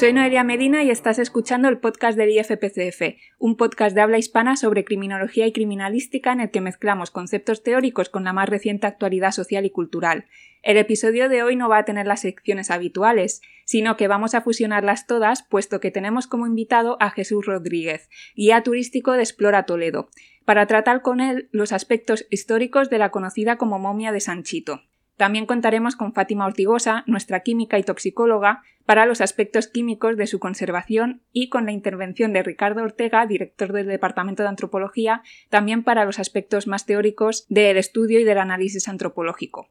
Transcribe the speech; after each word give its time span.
Soy 0.00 0.14
Noelia 0.14 0.44
Medina 0.44 0.82
y 0.82 0.88
estás 0.88 1.18
escuchando 1.18 1.68
el 1.68 1.78
podcast 1.78 2.16
del 2.16 2.30
IFPCF, 2.30 3.18
un 3.38 3.58
podcast 3.58 3.94
de 3.94 4.00
habla 4.00 4.16
hispana 4.16 4.56
sobre 4.56 4.82
criminología 4.82 5.46
y 5.46 5.52
criminalística 5.52 6.32
en 6.32 6.40
el 6.40 6.50
que 6.50 6.62
mezclamos 6.62 7.10
conceptos 7.10 7.62
teóricos 7.62 8.08
con 8.08 8.24
la 8.24 8.32
más 8.32 8.48
reciente 8.48 8.86
actualidad 8.86 9.32
social 9.32 9.66
y 9.66 9.70
cultural. 9.70 10.24
El 10.62 10.78
episodio 10.78 11.28
de 11.28 11.42
hoy 11.42 11.54
no 11.54 11.68
va 11.68 11.76
a 11.76 11.84
tener 11.84 12.06
las 12.06 12.22
secciones 12.22 12.70
habituales, 12.70 13.42
sino 13.66 13.98
que 13.98 14.08
vamos 14.08 14.34
a 14.34 14.40
fusionarlas 14.40 15.06
todas, 15.06 15.42
puesto 15.42 15.80
que 15.80 15.90
tenemos 15.90 16.26
como 16.26 16.46
invitado 16.46 16.96
a 16.98 17.10
Jesús 17.10 17.44
Rodríguez, 17.44 18.08
guía 18.34 18.62
turístico 18.62 19.12
de 19.12 19.20
Explora 19.20 19.66
Toledo, 19.66 20.08
para 20.46 20.64
tratar 20.64 21.02
con 21.02 21.20
él 21.20 21.50
los 21.52 21.72
aspectos 21.72 22.26
históricos 22.30 22.88
de 22.88 22.96
la 22.96 23.10
conocida 23.10 23.58
como 23.58 23.78
momia 23.78 24.12
de 24.12 24.20
Sanchito. 24.20 24.80
También 25.20 25.44
contaremos 25.44 25.96
con 25.96 26.14
Fátima 26.14 26.46
Ortigosa, 26.46 27.04
nuestra 27.06 27.40
química 27.40 27.78
y 27.78 27.82
toxicóloga, 27.82 28.62
para 28.86 29.04
los 29.04 29.20
aspectos 29.20 29.68
químicos 29.68 30.16
de 30.16 30.26
su 30.26 30.38
conservación 30.38 31.20
y 31.30 31.50
con 31.50 31.66
la 31.66 31.72
intervención 31.72 32.32
de 32.32 32.42
Ricardo 32.42 32.82
Ortega, 32.82 33.26
director 33.26 33.74
del 33.74 33.86
Departamento 33.86 34.42
de 34.42 34.48
Antropología, 34.48 35.22
también 35.50 35.84
para 35.84 36.06
los 36.06 36.18
aspectos 36.18 36.66
más 36.66 36.86
teóricos 36.86 37.44
del 37.50 37.76
estudio 37.76 38.18
y 38.18 38.24
del 38.24 38.38
análisis 38.38 38.88
antropológico. 38.88 39.68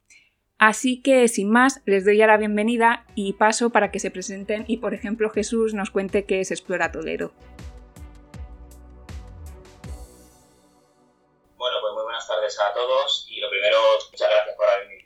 Así 0.59 1.01
que, 1.01 1.27
sin 1.27 1.49
más, 1.49 1.81
les 1.88 2.05
doy 2.05 2.17
ya 2.17 2.27
la 2.27 2.38
bienvenida 2.38 3.07
y 3.16 3.33
paso 3.33 3.71
para 3.71 3.89
que 3.89 3.97
se 3.97 4.11
presenten 4.11 4.66
y, 4.67 4.77
por 4.77 4.93
ejemplo, 4.93 5.31
Jesús 5.31 5.73
nos 5.73 5.89
cuente 5.89 6.25
qué 6.25 6.41
es 6.41 6.52
Explora 6.52 6.91
Toledo. 6.91 7.33
Bueno, 11.57 11.77
pues 11.81 11.93
muy 11.95 12.03
buenas 12.03 12.27
tardes 12.27 12.55
a 12.59 12.71
todos 12.71 13.25
y 13.31 13.39
lo 13.39 13.49
primero, 13.49 13.77
muchas 14.11 14.29
gracias 14.29 14.55
por 14.55 14.69
haberme. 14.69 14.98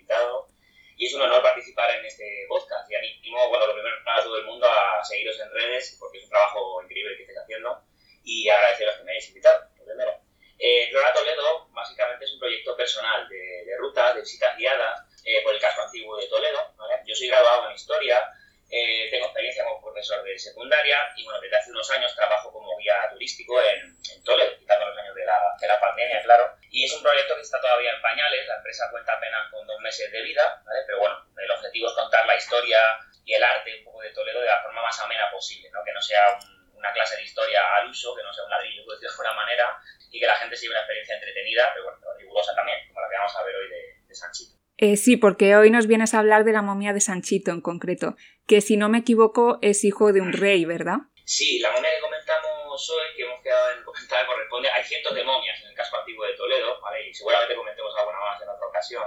Y 0.97 1.05
es 1.05 1.13
un 1.13 1.21
honor 1.21 1.41
participar 1.41 1.89
en 1.95 2.05
este 2.05 2.45
podcast 2.47 2.89
y 2.91 2.95
animo, 2.95 3.49
bueno, 3.49 3.67
lo 3.67 3.73
primero 3.73 3.95
para 4.05 4.23
todo 4.23 4.37
el 4.37 4.45
mundo 4.45 4.67
a 4.69 5.03
seguiros 5.03 5.39
en 5.39 5.51
redes 5.51 5.97
porque 5.99 6.19
es 6.19 6.25
un 6.25 6.29
trabajo 6.29 6.81
increíble 6.83 7.17
que 7.17 7.23
estáis 7.23 7.39
haciendo 7.39 7.81
y 8.23 8.47
agradeceros 8.49 8.97
que 8.97 9.03
me 9.03 9.11
hayáis 9.11 9.27
invitado, 9.29 9.65
lo 9.77 9.85
primero. 9.85 10.19
Eh, 10.59 10.87
Flora 10.91 11.13
Toledo 11.13 11.67
básicamente 11.71 12.25
es 12.25 12.31
un 12.33 12.39
proyecto 12.39 12.77
personal 12.77 13.27
de, 13.27 13.65
de 13.65 13.77
rutas, 13.77 14.15
de 14.15 14.21
visitas 14.21 14.57
guiadas 14.57 15.01
eh, 15.25 15.41
por 15.43 15.53
el 15.53 15.59
casco 15.59 15.81
antiguo 15.81 16.17
de 16.17 16.27
Toledo. 16.27 16.73
¿vale? 16.77 17.01
Yo 17.05 17.15
soy 17.15 17.27
graduado 17.27 17.69
en 17.69 17.75
Historia, 17.75 18.29
eh, 18.69 19.07
tengo 19.11 19.25
experiencia 19.25 19.63
como 19.65 19.81
profesor 19.81 20.23
de 20.23 20.37
secundaria 20.39 20.97
y 21.15 21.23
bueno, 21.25 21.39
desde 21.41 21.57
hace 21.57 21.71
unos 21.71 21.89
años 21.91 22.15
trabajo 22.15 22.51
como 22.51 22.75
guía 22.77 23.07
turístico 23.11 23.61
en, 23.61 23.95
en 24.11 24.23
Toledo, 24.23 24.57
quitando 24.57 24.87
los 24.87 24.97
años 24.97 25.15
de 25.15 25.25
la, 25.25 25.39
de 25.59 25.67
la, 25.67 25.79
pandemia, 25.79 26.23
claro. 26.23 26.55
Y 26.73 26.85
es 26.85 26.91
un 26.91 27.03
proyecto 27.05 27.35
que 27.35 27.45
está 27.45 27.61
todavía 27.61 27.93
en 27.93 28.01
pañales, 28.01 28.47
la 28.47 28.57
empresa 28.57 28.89
cuenta 28.89 29.13
apenas 29.13 29.45
con 29.51 29.61
dos 29.67 29.79
meses 29.79 30.11
de 30.11 30.23
vida, 30.23 30.41
¿vale? 30.65 30.79
pero 30.87 30.99
bueno, 30.99 31.21
el 31.37 31.51
objetivo 31.51 31.87
es 31.87 31.93
contar 31.93 32.25
la 32.25 32.35
historia 32.35 32.79
y 33.23 33.33
el 33.33 33.43
arte 33.43 33.77
un 33.77 33.85
poco 33.85 34.01
de 34.01 34.09
Toledo 34.09 34.41
de 34.41 34.47
la 34.47 34.63
forma 34.63 34.81
más 34.81 34.99
amena 34.99 35.29
posible, 35.31 35.69
¿no? 35.69 35.83
que 35.85 35.93
no 35.93 36.01
sea 36.01 36.33
un, 36.33 36.73
una 36.73 36.91
clase 36.91 37.15
de 37.17 37.23
historia 37.23 37.61
al 37.77 37.89
uso, 37.89 38.15
que 38.15 38.23
no 38.23 38.33
sea 38.33 38.45
un 38.45 38.49
ladrillo, 38.49 38.83
por 38.85 38.95
decirlo 38.95 39.13
de 39.13 39.29
alguna 39.29 39.45
manera, 39.45 39.77
y 40.09 40.19
que 40.19 40.25
la 40.25 40.33
gente 40.33 40.55
se 40.55 40.63
lleve 40.63 40.73
una 40.73 40.81
experiencia 40.81 41.15
entretenida, 41.15 41.69
pero 41.73 41.85
bueno, 41.85 41.99
rigurosa 42.17 42.55
también, 42.55 42.79
como 42.87 43.01
la 43.01 43.07
que 43.07 43.17
vamos 43.17 43.35
a 43.37 43.43
ver 43.43 43.55
hoy 43.55 43.69
de, 43.69 44.07
de 44.07 44.15
Sanchito. 44.15 44.57
Eh, 44.77 44.97
sí, 44.97 45.15
porque 45.17 45.55
hoy 45.55 45.69
nos 45.69 45.85
vienes 45.85 46.15
a 46.15 46.19
hablar 46.19 46.43
de 46.43 46.53
la 46.53 46.63
momia 46.63 46.91
de 46.91 47.01
Sanchito 47.01 47.51
en 47.51 47.61
concreto, 47.61 48.15
que 48.47 48.61
si 48.61 48.77
no 48.77 48.89
me 48.89 48.97
equivoco 48.97 49.59
es 49.61 49.83
hijo 49.83 50.11
de 50.11 50.21
un 50.21 50.33
rey, 50.33 50.65
¿verdad? 50.65 50.97
Sí, 51.25 51.59
la 51.59 51.71
momia 51.71 51.91
que 51.93 52.01
comentamos 52.01 52.89
hoy, 52.89 53.15
que 53.15 53.23
hemos 53.23 53.41
quedado 53.41 53.71
en 53.77 53.82
comentar, 54.13 54.25
corresponde. 54.27 54.69
Hay 54.69 54.83
cientos 54.83 55.15
de 55.15 55.23
momias 55.23 55.59
en 55.61 55.69
el 55.69 55.75
casco 55.75 55.97
antiguo 55.97 56.25
de 56.25 56.33
Toledo, 56.33 56.79
¿vale? 56.81 57.07
Y 57.07 57.13
seguramente 57.13 57.55
comentemos 57.55 57.93
alguna 57.97 58.19
más 58.19 58.41
en 58.41 58.49
otra 58.49 58.67
ocasión. 58.67 59.03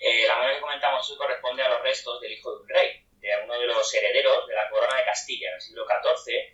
Eh, 0.00 0.26
la 0.26 0.36
momia 0.36 0.54
que 0.54 0.60
comentamos 0.60 1.10
hoy 1.10 1.16
corresponde 1.16 1.62
a 1.62 1.68
los 1.68 1.82
restos 1.82 2.20
del 2.20 2.32
hijo 2.32 2.50
de 2.56 2.62
un 2.62 2.68
rey, 2.68 3.06
de 3.12 3.36
uno 3.44 3.58
de 3.58 3.66
los 3.66 3.94
herederos 3.94 4.46
de 4.48 4.54
la 4.54 4.68
corona 4.68 4.96
de 4.96 5.04
Castilla 5.04 5.48
en 5.48 5.54
el 5.54 5.60
siglo 5.60 5.86
XIV. 5.86 6.52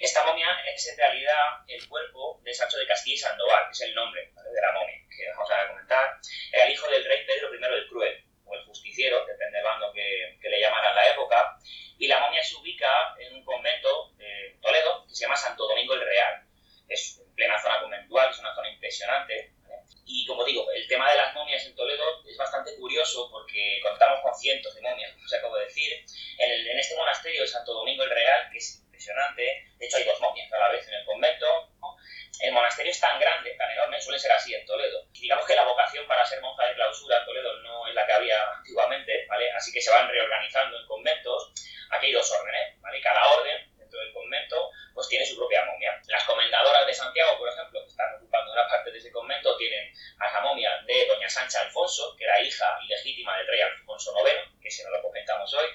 Esta 0.00 0.24
momia 0.24 0.48
es 0.74 0.88
en 0.88 0.96
realidad 0.96 1.64
el 1.68 1.88
cuerpo 1.88 2.40
de 2.42 2.52
Sancho 2.52 2.78
de 2.78 2.86
Castilla 2.86 3.14
y 3.14 3.18
Sandoval, 3.18 3.66
que 3.66 3.72
es 3.72 3.80
el 3.82 3.94
nombre 3.94 4.30
¿vale? 4.34 4.50
de 4.50 4.60
la 4.60 4.72
momia 4.72 4.96
que 5.16 5.30
vamos 5.30 5.50
a 5.50 5.68
comentar. 5.68 6.18
Era 6.52 6.64
el 6.64 6.72
hijo 6.72 6.88
del 6.88 7.04
rey 7.04 7.24
Pedro 7.26 7.54
I 7.54 7.58
el 7.62 7.88
Cruel, 7.88 8.24
o 8.44 8.54
el 8.54 8.64
justiciero, 8.64 9.24
depende 9.26 9.58
del 9.58 9.64
bando 9.64 9.92
que, 9.92 10.38
que 10.40 10.48
le 10.48 10.60
llamaran 10.60 10.94
la 10.94 11.10
época. 11.10 11.58
Y 11.98 12.06
la 12.08 12.20
momia 12.20 12.42
se 12.42 12.56
ubica 12.56 13.14
en 13.18 13.34
un 13.34 13.44
convento 13.44 14.12
de 14.16 14.58
Toledo 14.60 15.06
que 15.08 15.14
se 15.14 15.24
llama 15.24 15.36
Santo 15.36 15.66
Domingo 15.66 15.94
el 15.94 16.00
Real. 16.00 16.46
Es 16.88 17.18
en 17.18 17.34
plena 17.34 17.60
zona 17.60 17.80
conventual, 17.80 18.30
es 18.30 18.38
una 18.38 18.54
zona 18.54 18.70
impresionante. 18.70 19.52
¿vale? 19.62 19.82
Y 20.04 20.26
como 20.26 20.44
digo, 20.44 20.70
el 20.72 20.86
tema 20.88 21.10
de 21.10 21.16
las 21.16 21.34
momias 21.34 21.64
en 21.64 21.74
Toledo 21.74 22.24
es 22.28 22.36
bastante 22.36 22.76
curioso 22.76 23.30
porque 23.30 23.80
contamos 23.82 24.20
con 24.20 24.34
cientos 24.34 24.74
de 24.74 24.82
momias, 24.82 25.12
como 25.12 25.24
os 25.24 25.34
acabo 25.34 25.56
de 25.56 25.64
decir. 25.64 26.04
En, 26.38 26.50
el, 26.50 26.68
en 26.68 26.78
este 26.78 26.96
monasterio 26.96 27.42
de 27.42 27.48
Santo 27.48 27.72
Domingo 27.72 28.04
el 28.04 28.10
Real, 28.10 28.50
que 28.52 28.58
es 28.58 28.82
impresionante, 28.84 29.42
de 29.76 29.86
hecho 29.86 29.96
hay 29.96 30.04
dos 30.04 30.20
momias 30.20 30.52
a 30.52 30.58
la 30.58 30.68
vez 30.68 30.86
en 30.86 30.94
el 30.94 31.04
convento, 31.04 31.70
¿no? 31.80 31.96
el 32.40 32.52
monasterio 32.52 32.92
es 32.92 33.00
tan 33.00 33.18
grande, 33.18 33.54
tan 33.54 33.70
enorme, 33.70 34.00
suele 34.00 34.18
ser 34.18 34.32
así 34.32 34.54
en 34.54 34.64
Toledo. 34.66 35.06
Y 35.12 35.20
digamos 35.22 35.46
que 35.46 35.54
la 35.54 35.64
vocación 35.64 36.06
para 36.06 36.24
ser 36.24 36.40
monja 36.40 36.66
de 36.66 36.74
clausura 36.74 37.18
en 37.18 37.24
Toledo 37.24 37.62
no 37.62 37.86
es 37.86 37.94
la 37.94 38.06
que 38.06 38.12
había 38.12 38.38
antiguamente, 38.52 39.26
¿vale? 39.26 39.50
Así 39.52 39.72
que 39.72 39.80
se 39.80 39.90
van 39.90 40.08
reorganizando 40.08 40.78
en 40.78 40.86
conventos. 40.86 41.52
Aquí 41.90 42.06
hay 42.06 42.12
dos 42.12 42.30
órdenes, 42.30 42.80
¿vale? 42.80 42.98
Y 42.98 43.02
cada 43.02 43.26
orden 43.26 43.76
dentro 43.76 44.00
del 44.00 44.12
convento 44.12 44.70
pues 44.96 45.08
tiene 45.08 45.26
su 45.26 45.36
propia 45.36 45.62
momia. 45.64 46.00
Las 46.08 46.24
comendadoras 46.24 46.86
de 46.86 46.94
Santiago, 46.94 47.38
por 47.38 47.48
ejemplo, 47.48 47.82
que 47.82 47.90
están 47.90 48.14
ocupando 48.16 48.50
una 48.52 48.66
parte 48.66 48.90
de 48.90 48.98
ese 48.98 49.12
convento, 49.12 49.54
tienen 49.58 49.92
a 50.18 50.32
la 50.32 50.40
momia 50.40 50.70
de 50.86 51.06
doña 51.06 51.28
Sancha 51.28 51.60
Alfonso, 51.60 52.16
que 52.16 52.24
era 52.24 52.40
hija 52.40 52.78
ilegítima 52.82 53.36
del 53.36 53.46
rey 53.46 53.60
Alfonso 53.60 54.14
IX, 54.24 54.58
que 54.60 54.70
se 54.70 54.84
no 54.84 54.90
lo 54.90 55.02
comentamos 55.02 55.52
hoy, 55.52 55.66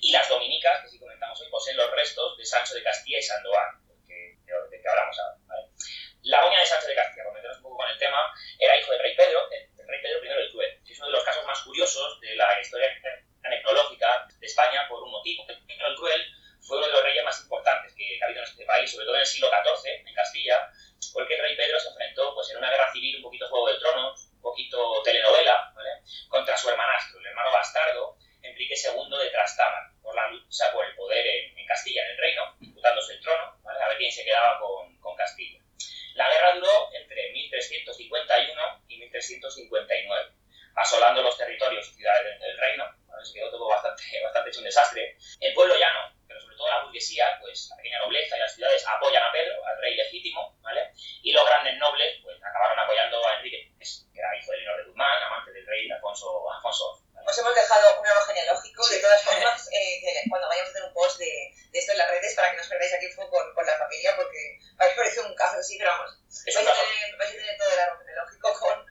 y 0.00 0.12
las 0.12 0.28
dominicas, 0.28 0.82
que 0.82 0.90
sí 0.90 0.98
comentamos 1.00 1.40
hoy, 1.40 1.48
poseen 1.50 1.76
los 1.76 1.90
restos 1.90 2.38
de 2.38 2.44
Sancho 2.44 2.74
de 2.74 2.84
Castilla 2.84 3.18
y 3.18 3.22
Sandoval, 3.22 3.68
que, 4.06 4.38
de, 4.44 4.52
de 4.70 4.80
que 4.80 4.88
hablamos 4.88 5.18
ahora, 5.18 5.36
¿vale? 5.46 5.68
La 6.22 6.40
momia 6.42 6.60
de 6.60 6.66
Sancho 6.66 6.86
de 6.86 6.94
Castilla, 6.94 7.24
por 7.24 7.34
meternos 7.34 7.56
un 7.56 7.62
poco 7.64 7.78
con 7.78 7.90
el 7.90 7.98
tema, 7.98 8.18
era 8.58 8.78
hijo 8.78 8.92
del 8.92 9.00
rey 9.00 9.16
Pedro, 9.16 9.40
el 9.50 9.88
rey 9.88 10.02
Pedro 10.02 10.24
I 10.24 10.28
el 10.28 10.50
Cruel. 10.50 10.80
Es 10.88 10.98
uno 10.98 11.06
de 11.06 11.12
los 11.14 11.24
casos 11.24 11.44
más 11.46 11.60
curiosos 11.62 12.20
de 12.20 12.36
la 12.36 12.60
historia 12.60 12.88
necrológica 13.42 14.28
de 14.38 14.46
España 14.46 14.86
por 14.88 15.02
un 15.02 15.10
motivo. 15.10 15.46
Pedro 15.46 15.86
el 15.86 15.96
Cruel 15.96 16.22
fue 16.60 16.76
uno 16.76 16.86
de 16.86 16.92
los 16.92 17.02
reyes 17.02 17.24
más 17.24 17.40
importantes 17.40 17.94
que 17.94 18.18
ha 18.20 18.26
habido 18.26 18.42
en 18.42 18.48
este 18.48 18.64
país, 18.66 18.90
sobre 18.90 19.06
todo 19.06 19.14
en 19.14 19.20
el 19.22 19.26
siglo 19.26 19.48
XIV, 19.48 20.06
en 20.06 20.14
Castilla, 20.14 20.70
porque 21.14 21.34
el 21.34 21.40
rey 21.40 21.56
Pedro 21.56 21.80
se 21.80 21.88
enfrentó 21.88 22.34
pues, 22.34 22.50
en 22.50 22.58
una 22.58 22.70
guerra 22.70 22.92
civil 22.92 23.16
un 23.16 23.22
poquito 23.22 23.48
Juego 23.48 23.68
del 23.68 23.78
Trono, 23.78 24.14
un 24.14 24.40
poquito 24.42 25.02
telenovela, 25.02 25.72
¿vale? 25.74 25.90
contra 26.28 26.58
su 26.58 26.68
hermanastro, 26.68 27.20
el 27.20 27.26
hermano 27.26 27.52
bastardo, 27.52 28.18
Enrique 28.42 28.74
II 28.74 29.18
de 29.18 29.30
Trastámara, 29.30 29.92
por 30.02 30.14
la 30.14 30.28
lucha 30.28 30.70
por 30.72 30.84
el 30.84 30.94
poder 30.94 31.26
en, 31.26 31.58
en 31.58 31.66
Castilla, 31.66 32.04
en 32.04 32.10
el 32.10 32.18
reino, 32.18 32.42
disputándose 32.60 33.14
el 33.14 33.20
trono, 33.22 33.58
¿vale? 33.62 33.82
a 33.82 33.88
ver 33.88 33.96
quién 33.96 34.12
se 34.12 34.24
quedaba 34.24 34.58
con, 34.60 34.98
con 35.00 35.16
Castilla. 35.16 35.62
La 36.14 36.28
guerra 36.28 36.54
duró 36.54 36.92
entre 36.92 37.30
1351 37.30 38.84
y 38.88 38.98
1359, 38.98 40.32
asolando 40.74 41.22
los 41.22 41.38
territorios 41.38 41.88
y 41.88 41.94
ciudades 41.94 42.40
del 42.40 42.58
reino. 42.58 42.84
¿vale? 43.06 43.24
Se 43.24 43.34
quedó 43.34 43.50
todo 43.50 43.68
bastante, 43.68 44.02
El 45.40 45.54
pueblo 45.54 45.76
llano, 45.76 46.14
pero 46.26 46.40
sobre 46.40 46.56
todo 46.56 46.68
la 46.68 46.84
burguesía, 46.84 47.38
pues 47.40 47.68
la 47.70 47.76
pequeña 47.76 47.98
nobleza 47.98 48.36
y 48.36 48.40
las 48.40 48.54
ciudades 48.54 48.84
apoyan 48.86 49.22
a 49.22 49.32
Pedro, 49.32 49.64
al 49.64 49.78
rey 49.80 49.96
legítimo, 49.96 50.58
¿vale? 50.60 50.92
Y 51.22 51.32
los 51.32 51.46
grandes 51.46 51.76
nobles, 51.78 52.18
pues 52.22 52.36
acabaron 52.42 52.78
apoyando 52.78 53.26
a 53.26 53.36
Enrique, 53.36 53.72
que 53.78 54.18
era 54.18 54.36
hijo 54.36 54.52
de 54.52 54.58
Leonor 54.58 54.78
de 54.78 54.88
Guzmán, 54.88 55.22
amante 55.22 55.52
del 55.52 55.66
rey 55.66 55.90
Alfonso, 55.90 56.50
Alfonso 56.50 57.02
os 57.28 57.38
hemos 57.38 57.54
dejado 57.54 58.00
un 58.00 58.06
árbol 58.06 58.24
genealógico, 58.24 58.82
sí. 58.84 58.94
de 58.94 59.00
todas 59.00 59.22
formas, 59.22 59.68
eh, 59.72 60.00
que 60.00 60.30
cuando 60.30 60.48
vayamos 60.48 60.68
a 60.68 60.72
hacer 60.72 60.84
un 60.84 60.94
post 60.94 61.18
de, 61.18 61.52
de, 61.70 61.78
esto 61.78 61.92
en 61.92 61.98
las 61.98 62.10
redes 62.10 62.34
para 62.34 62.50
que 62.50 62.56
no 62.56 62.62
os 62.62 62.68
perdáis 62.68 62.94
aquí 62.94 63.06
con, 63.14 63.28
con 63.28 63.66
la 63.66 63.76
familia, 63.76 64.16
porque 64.16 64.58
me 64.78 64.94
parece 64.96 65.20
un 65.20 65.34
caso 65.34 65.58
así, 65.58 65.76
pero 65.76 65.90
vamos, 65.90 66.16
vais 66.24 66.56
a, 66.56 66.60
tener, 66.60 67.16
vais 67.18 67.30
a 67.30 67.36
tener 67.36 67.58
todo 67.58 67.72
el 67.72 67.80
árbol 67.80 67.98
genealógico 67.98 68.52
con 68.58 68.86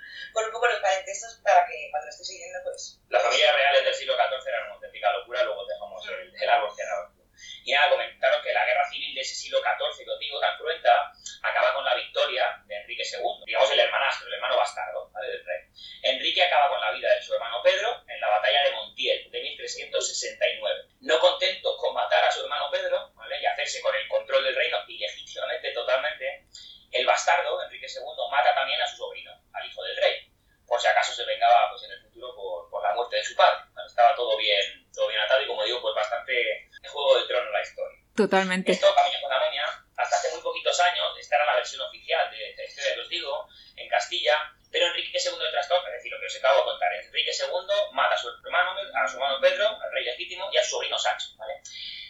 un 0.45 0.51
poco 0.51 0.67
los 0.67 0.79
parentescos 0.79 1.41
para 1.43 1.65
que 1.65 1.89
cuando 1.89 2.05
lo 2.05 2.11
estéis 2.11 2.27
siguiendo, 2.27 2.59
pues... 2.63 3.01
Las 3.09 3.23
familias 3.23 3.55
reales 3.55 3.83
del 3.83 3.93
siglo 3.93 4.13
XIV 4.15 4.47
eran 4.47 4.65
una 4.65 4.75
auténtica 4.75 5.11
locura, 5.13 5.43
luego 5.43 5.65
dejamos 5.65 6.07
el, 6.07 6.35
el 6.35 6.49
árbol 6.49 6.75
genealógico. 6.75 7.17
Y 7.63 7.71
nada, 7.71 7.89
comentaros 7.89 8.43
que 8.43 8.53
la 8.53 8.65
guerra 8.65 8.89
civil 8.89 9.13
de 9.13 9.21
ese 9.21 9.35
siglo 9.35 9.59
XIV, 9.59 10.05
que 10.05 10.11
os 10.11 10.19
digo, 10.19 10.39
tan 10.39 10.57
cruenta, 10.57 11.11
acaba 11.43 11.73
con 11.73 11.83
la 11.85 11.95
victoria 11.95 12.63
de 12.65 12.75
Enrique 12.75 13.03
II, 13.03 13.43
digamos 13.45 13.71
el 13.71 13.79
hermanastro, 13.79 14.27
el 14.27 14.33
hermano 14.33 14.57
bastardo, 14.57 15.09
¿vale? 15.11 15.27
Del 15.27 15.45
rey. 15.45 15.61
Enrique 16.03 16.43
acaba 16.43 16.69
con 16.69 16.81
la 16.81 16.91
vida 16.91 17.13
de 17.13 17.21
su 17.21 17.33
hermano 17.33 17.61
Pedro 17.61 18.03
en 18.07 18.19
la 18.19 18.29
batalla 18.29 18.63
de 18.63 18.71
Montiel 18.71 19.31
de 19.31 19.41
1369. 19.41 20.85
No 21.01 21.19
contento 21.19 21.77
con 21.77 21.93
matar 21.93 22.23
a 22.23 22.31
su 22.31 22.41
hermano 22.41 22.71
Pedro, 22.71 23.11
¿vale? 23.15 23.39
Y 23.41 23.45
hacerse 23.45 23.81
con 23.81 23.93
el 23.95 24.07
control 24.07 24.43
del 24.43 24.55
reino 24.55 24.77
ilegítimamente, 24.87 25.71
totalmente, 25.71 26.47
el 26.91 27.05
bastardo, 27.05 27.61
Enrique 27.63 27.87
II, 27.87 28.31
mata 28.31 28.55
también 28.55 28.81
a 28.81 28.87
su 28.87 28.97
sobrino, 28.97 29.31
al 29.53 29.67
hijo 29.67 29.83
del 29.83 29.97
rey, 29.97 30.26
por 30.67 30.79
si 30.79 30.87
acaso 30.87 31.13
se 31.13 31.25
vengaba 31.25 31.69
pues, 31.69 31.83
en 31.83 31.91
el 31.91 32.01
futuro 32.01 32.35
por, 32.35 32.69
por 32.69 32.83
la 32.83 32.93
muerte 32.93 33.17
de 33.17 33.23
su 33.23 33.35
padre. 33.35 33.59
Bueno, 33.73 33.87
estaba 33.87 34.15
todo 34.15 34.37
bien, 34.37 34.91
todo 34.93 35.07
bien 35.07 35.19
atado 35.21 35.41
y 35.41 35.47
como 35.47 35.63
digo, 35.63 35.81
pues 35.81 35.95
bastante 35.95 36.69
juego 36.87 37.15
del 37.17 37.27
trono 37.27 37.51
la 37.51 37.61
historia. 37.61 37.97
Totalmente. 38.15 38.71
Esto, 38.71 38.93
Camino 38.95 39.21
con 39.21 39.29
la 39.29 39.39
momia, 39.39 39.63
hasta 39.95 40.15
hace 40.15 40.31
muy 40.33 40.41
poquitos 40.41 40.79
años, 40.79 41.17
esta 41.19 41.35
era 41.35 41.45
la 41.45 41.55
versión 41.55 41.81
oficial 41.81 42.31
de 42.31 42.49
esta 42.49 42.63
historia 42.63 42.95
que 42.95 43.01
os 43.01 43.09
digo, 43.09 43.47
en 43.75 43.89
Castilla, 43.89 44.35
pero 44.71 44.87
Enrique 44.87 45.19
II 45.19 45.37
de 45.37 45.51
Trastorno, 45.51 45.87
es 45.87 45.93
decir, 45.93 46.11
lo 46.11 46.19
que 46.19 46.25
os 46.25 46.35
acabo 46.35 46.57
de 46.59 46.63
contar, 46.63 46.93
Enrique 46.93 47.31
II 47.31 47.93
mata 47.93 48.15
a 48.15 48.17
su 48.17 48.29
hermano, 48.43 48.71
a 48.71 49.07
su 49.07 49.15
hermano 49.15 49.39
Pedro, 49.39 49.69
al 49.69 49.91
rey 49.91 50.03
legítimo, 50.03 50.49
y 50.51 50.57
a 50.57 50.63
su 50.63 50.71
sobrino 50.71 50.97
Sancho, 50.97 51.29
¿vale? 51.37 51.61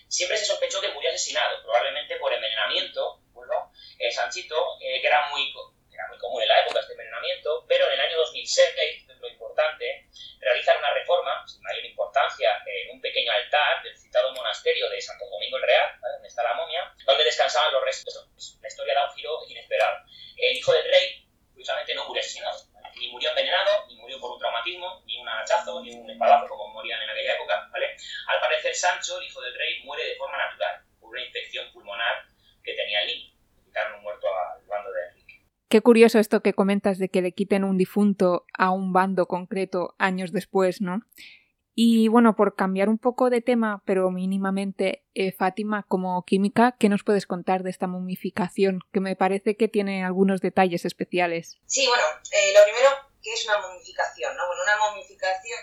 siempre 0.07 0.37
se 0.37 0.45
sospechó 0.45 0.81
que 0.81 0.89
murió 0.89 1.09
asesinado, 1.09 1.61
probablemente 1.63 2.15
por 2.17 2.33
envenenamiento, 2.33 3.21
bueno, 3.33 3.71
el 3.99 4.11
Sanchito, 4.11 4.77
eh, 4.81 5.01
que 5.01 5.07
era 5.07 5.29
muy, 5.29 5.53
era 5.91 6.07
muy 6.07 6.17
común 6.17 6.41
en 6.41 6.47
la 6.47 6.61
época 6.61 6.79
este 6.79 6.93
envenenamiento, 6.93 7.65
pero 7.67 7.87
en 7.87 7.93
el 7.93 7.99
año 7.99 8.17
2006, 8.17 8.67
esto 8.77 9.13
es 9.13 9.19
lo 9.19 9.27
importante, 9.27 10.07
realizan 10.39 10.77
una 10.77 10.93
reforma, 10.93 11.45
sin 11.47 11.61
mayor 11.61 11.85
importancia, 11.85 12.63
en 12.65 12.91
un 12.91 13.01
pequeño 13.01 13.31
altar 13.31 13.83
del 13.83 13.97
citado 13.97 14.33
monasterio 14.33 14.89
de 14.89 15.01
Santo 15.01 15.25
Domingo 15.29 15.57
el 15.57 15.63
Real, 15.63 15.99
donde 16.01 16.27
está 16.27 16.43
la 16.43 16.53
momia, 16.53 16.93
donde 17.05 17.23
descansaban 17.23 17.73
los 17.73 17.83
restos. 17.83 18.29
La 18.61 18.67
historia 18.67 18.93
da 18.93 19.09
un 19.09 19.15
giro 19.15 19.39
inesperado. 19.47 19.97
El 20.37 20.55
hijo 20.55 20.71
del 20.71 20.85
rey, 20.85 21.27
curiosamente, 21.51 21.95
no 21.95 22.05
murió 22.05 22.21
asesinado, 22.21 22.57
ni 22.99 23.09
murió 23.09 23.29
envenenado, 23.29 23.85
ni 23.87 23.95
murió 23.95 24.19
por 24.19 24.31
un 24.31 24.39
traumatismo, 24.39 25.03
ni 25.05 25.19
un 25.19 25.29
hachazo, 25.29 25.81
ni 25.81 25.93
un 25.93 26.09
espadazo, 26.09 26.47
como 26.47 26.73
morían 26.73 27.01
en 27.01 27.09
aquella 27.09 27.35
época, 27.35 27.67
¿vale? 27.71 27.95
Al 28.27 28.39
parecer, 28.39 28.75
Sancho, 28.75 29.19
el 29.19 29.27
hijo 29.27 29.41
del 29.41 29.55
rey, 29.55 29.81
muere 29.83 30.05
de 30.05 30.15
forma 30.15 30.37
natural, 30.37 30.83
por 30.99 31.09
una 31.09 31.23
infección 31.23 31.71
pulmonar 31.71 32.25
que 32.63 32.73
tenía 32.73 33.01
el 33.01 33.07
niño. 33.07 33.33
Quitaron 33.65 33.95
un 33.95 34.03
muerto 34.03 34.27
al 34.27 34.65
bando 34.65 34.91
de 34.91 35.07
Enrique. 35.07 35.41
Qué 35.69 35.81
curioso 35.81 36.19
esto 36.19 36.41
que 36.41 36.53
comentas 36.53 36.97
de 36.97 37.09
que 37.09 37.21
le 37.21 37.33
quiten 37.33 37.65
un 37.65 37.77
difunto 37.77 38.45
a 38.57 38.71
un 38.71 38.93
bando 38.93 39.27
concreto 39.27 39.95
años 39.97 40.31
después, 40.31 40.79
¿no? 40.79 41.01
Y 41.75 42.07
bueno, 42.07 42.35
por 42.35 42.55
cambiar 42.55 42.89
un 42.89 42.97
poco 42.97 43.29
de 43.29 43.41
tema, 43.41 43.83
pero 43.85 44.09
mínimamente, 44.09 45.05
eh, 45.13 45.31
Fátima, 45.31 45.85
como 45.87 46.23
química, 46.25 46.75
¿qué 46.79 46.89
nos 46.89 47.03
puedes 47.03 47.27
contar 47.27 47.61
de 47.61 47.69
esta 47.69 47.85
momificación? 47.85 48.79
Que 48.91 48.99
me 48.99 49.15
parece 49.15 49.57
que 49.57 49.67
tiene 49.67 50.03
algunos 50.03 50.41
detalles 50.41 50.85
especiales. 50.85 51.59
Sí, 51.67 51.85
bueno, 51.85 52.03
eh, 52.31 52.53
lo 52.57 52.63
primero 52.63 52.89
que 53.21 53.33
es 53.33 53.45
una 53.45 53.59
momificación, 53.59 54.35
¿no? 54.35 54.47
Bueno, 54.47 54.63
una 54.63 54.77
momificación 54.89 55.59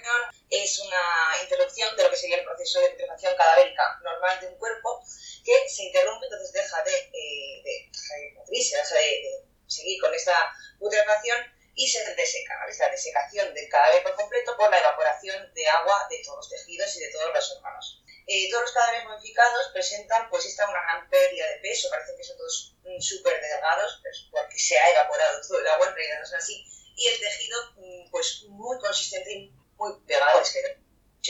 es 0.50 0.80
una 0.86 1.42
interrupción 1.42 1.96
de 1.96 2.04
lo 2.04 2.10
que 2.10 2.16
sería 2.16 2.38
el 2.38 2.44
proceso 2.44 2.78
de 2.78 2.90
putrefacción 2.90 3.32
cadavérica 3.36 3.98
normal 4.04 4.38
de 4.40 4.48
un 4.48 4.58
cuerpo 4.58 5.02
que 5.42 5.52
se 5.66 5.84
interrumpe, 5.84 6.26
entonces 6.26 6.52
deja 6.52 6.76
de, 6.84 6.92
eh, 6.92 7.62
de, 7.64 7.90
deja 7.90 8.94
de 8.94 9.53
seguir 9.66 10.00
con 10.00 10.12
esta 10.14 10.34
putrefacción 10.78 11.38
y 11.74 11.88
se 11.88 12.04
deseca, 12.14 12.56
¿vale? 12.58 12.76
la 12.78 12.88
desecación 12.90 13.52
del 13.52 13.68
cadáver 13.68 14.02
por 14.02 14.14
completo 14.14 14.56
por 14.56 14.70
la 14.70 14.78
evaporación 14.78 15.52
de 15.54 15.66
agua 15.66 16.06
de 16.08 16.22
todos 16.24 16.38
los 16.38 16.50
tejidos 16.50 16.94
y 16.96 17.00
de 17.00 17.10
todos 17.10 17.34
los 17.34 17.52
órganos. 17.56 18.00
Eh, 18.26 18.48
todos 18.50 18.62
los 18.62 18.72
cadáveres 18.72 19.04
modificados 19.04 19.70
presentan 19.72 20.30
pues 20.30 20.46
esta 20.46 20.68
una 20.68 20.80
gran 20.80 21.10
pérdida 21.10 21.46
de 21.50 21.58
peso, 21.58 21.90
parecen 21.90 22.16
que 22.16 22.24
son 22.24 22.38
todos 22.38 22.74
mm, 22.84 23.00
súper 23.00 23.40
delgados, 23.40 23.98
pues, 24.02 24.28
porque 24.30 24.58
se 24.58 24.78
ha 24.78 24.90
evaporado 24.92 25.40
todo 25.46 25.60
el 25.60 25.68
agua, 25.68 25.88
en 25.88 25.94
realidad 25.94 26.18
no 26.20 26.24
es 26.24 26.32
así, 26.32 26.64
y 26.96 27.08
el 27.08 27.20
tejido 27.20 27.72
mm, 27.76 28.10
pues 28.10 28.44
muy 28.48 28.78
consistente 28.78 29.30
y 29.30 29.52
muy 29.76 29.92
pegado 30.06 30.38
al 30.38 30.42
esqueleto, 30.42 30.80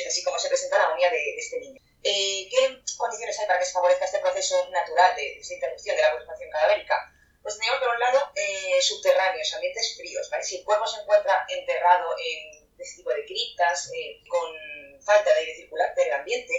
así 0.07 0.23
como 0.23 0.39
se 0.39 0.49
presenta 0.49 0.79
la 0.79 0.91
momia 0.91 1.11
de, 1.11 1.37
este 1.37 1.59
niño. 1.59 1.81
Eh, 2.05 2.49
¿Qué 2.51 2.85
condiciones 2.97 3.39
hay 3.41 3.47
para 3.47 3.59
que 3.59 3.65
se 3.65 3.73
favorezca 3.73 4.05
este 4.05 4.19
proceso 4.19 4.69
natural 4.71 5.17
de, 5.17 5.23
de 5.23 5.41
esta 5.41 5.55
interrupción 5.55 5.97
de 5.97 6.03
la 6.03 6.13
purificación 6.13 6.51
cadavérica? 6.51 7.15
pues 7.45 7.59
tenemos 7.59 7.79
por 7.79 7.91
un 7.91 8.01
lado 8.01 8.14
subterráneos, 8.87 9.53
ambientes 9.55 9.97
fríos, 9.97 10.29
¿vale? 10.31 10.45
Si 10.45 10.57
el 10.57 10.65
cuerpo 10.65 10.87
se 10.87 11.01
encuentra 11.01 11.47
enterrado 11.49 12.11
en 12.19 12.69
este 12.79 12.97
tipo 12.97 13.11
de 13.11 13.25
criptas, 13.25 13.91
eh, 13.95 14.23
con 14.29 14.51
falta 15.03 15.33
de 15.35 15.41
aire 15.41 15.57
circular 15.57 15.95
del 15.95 16.13
ambiente, 16.13 16.55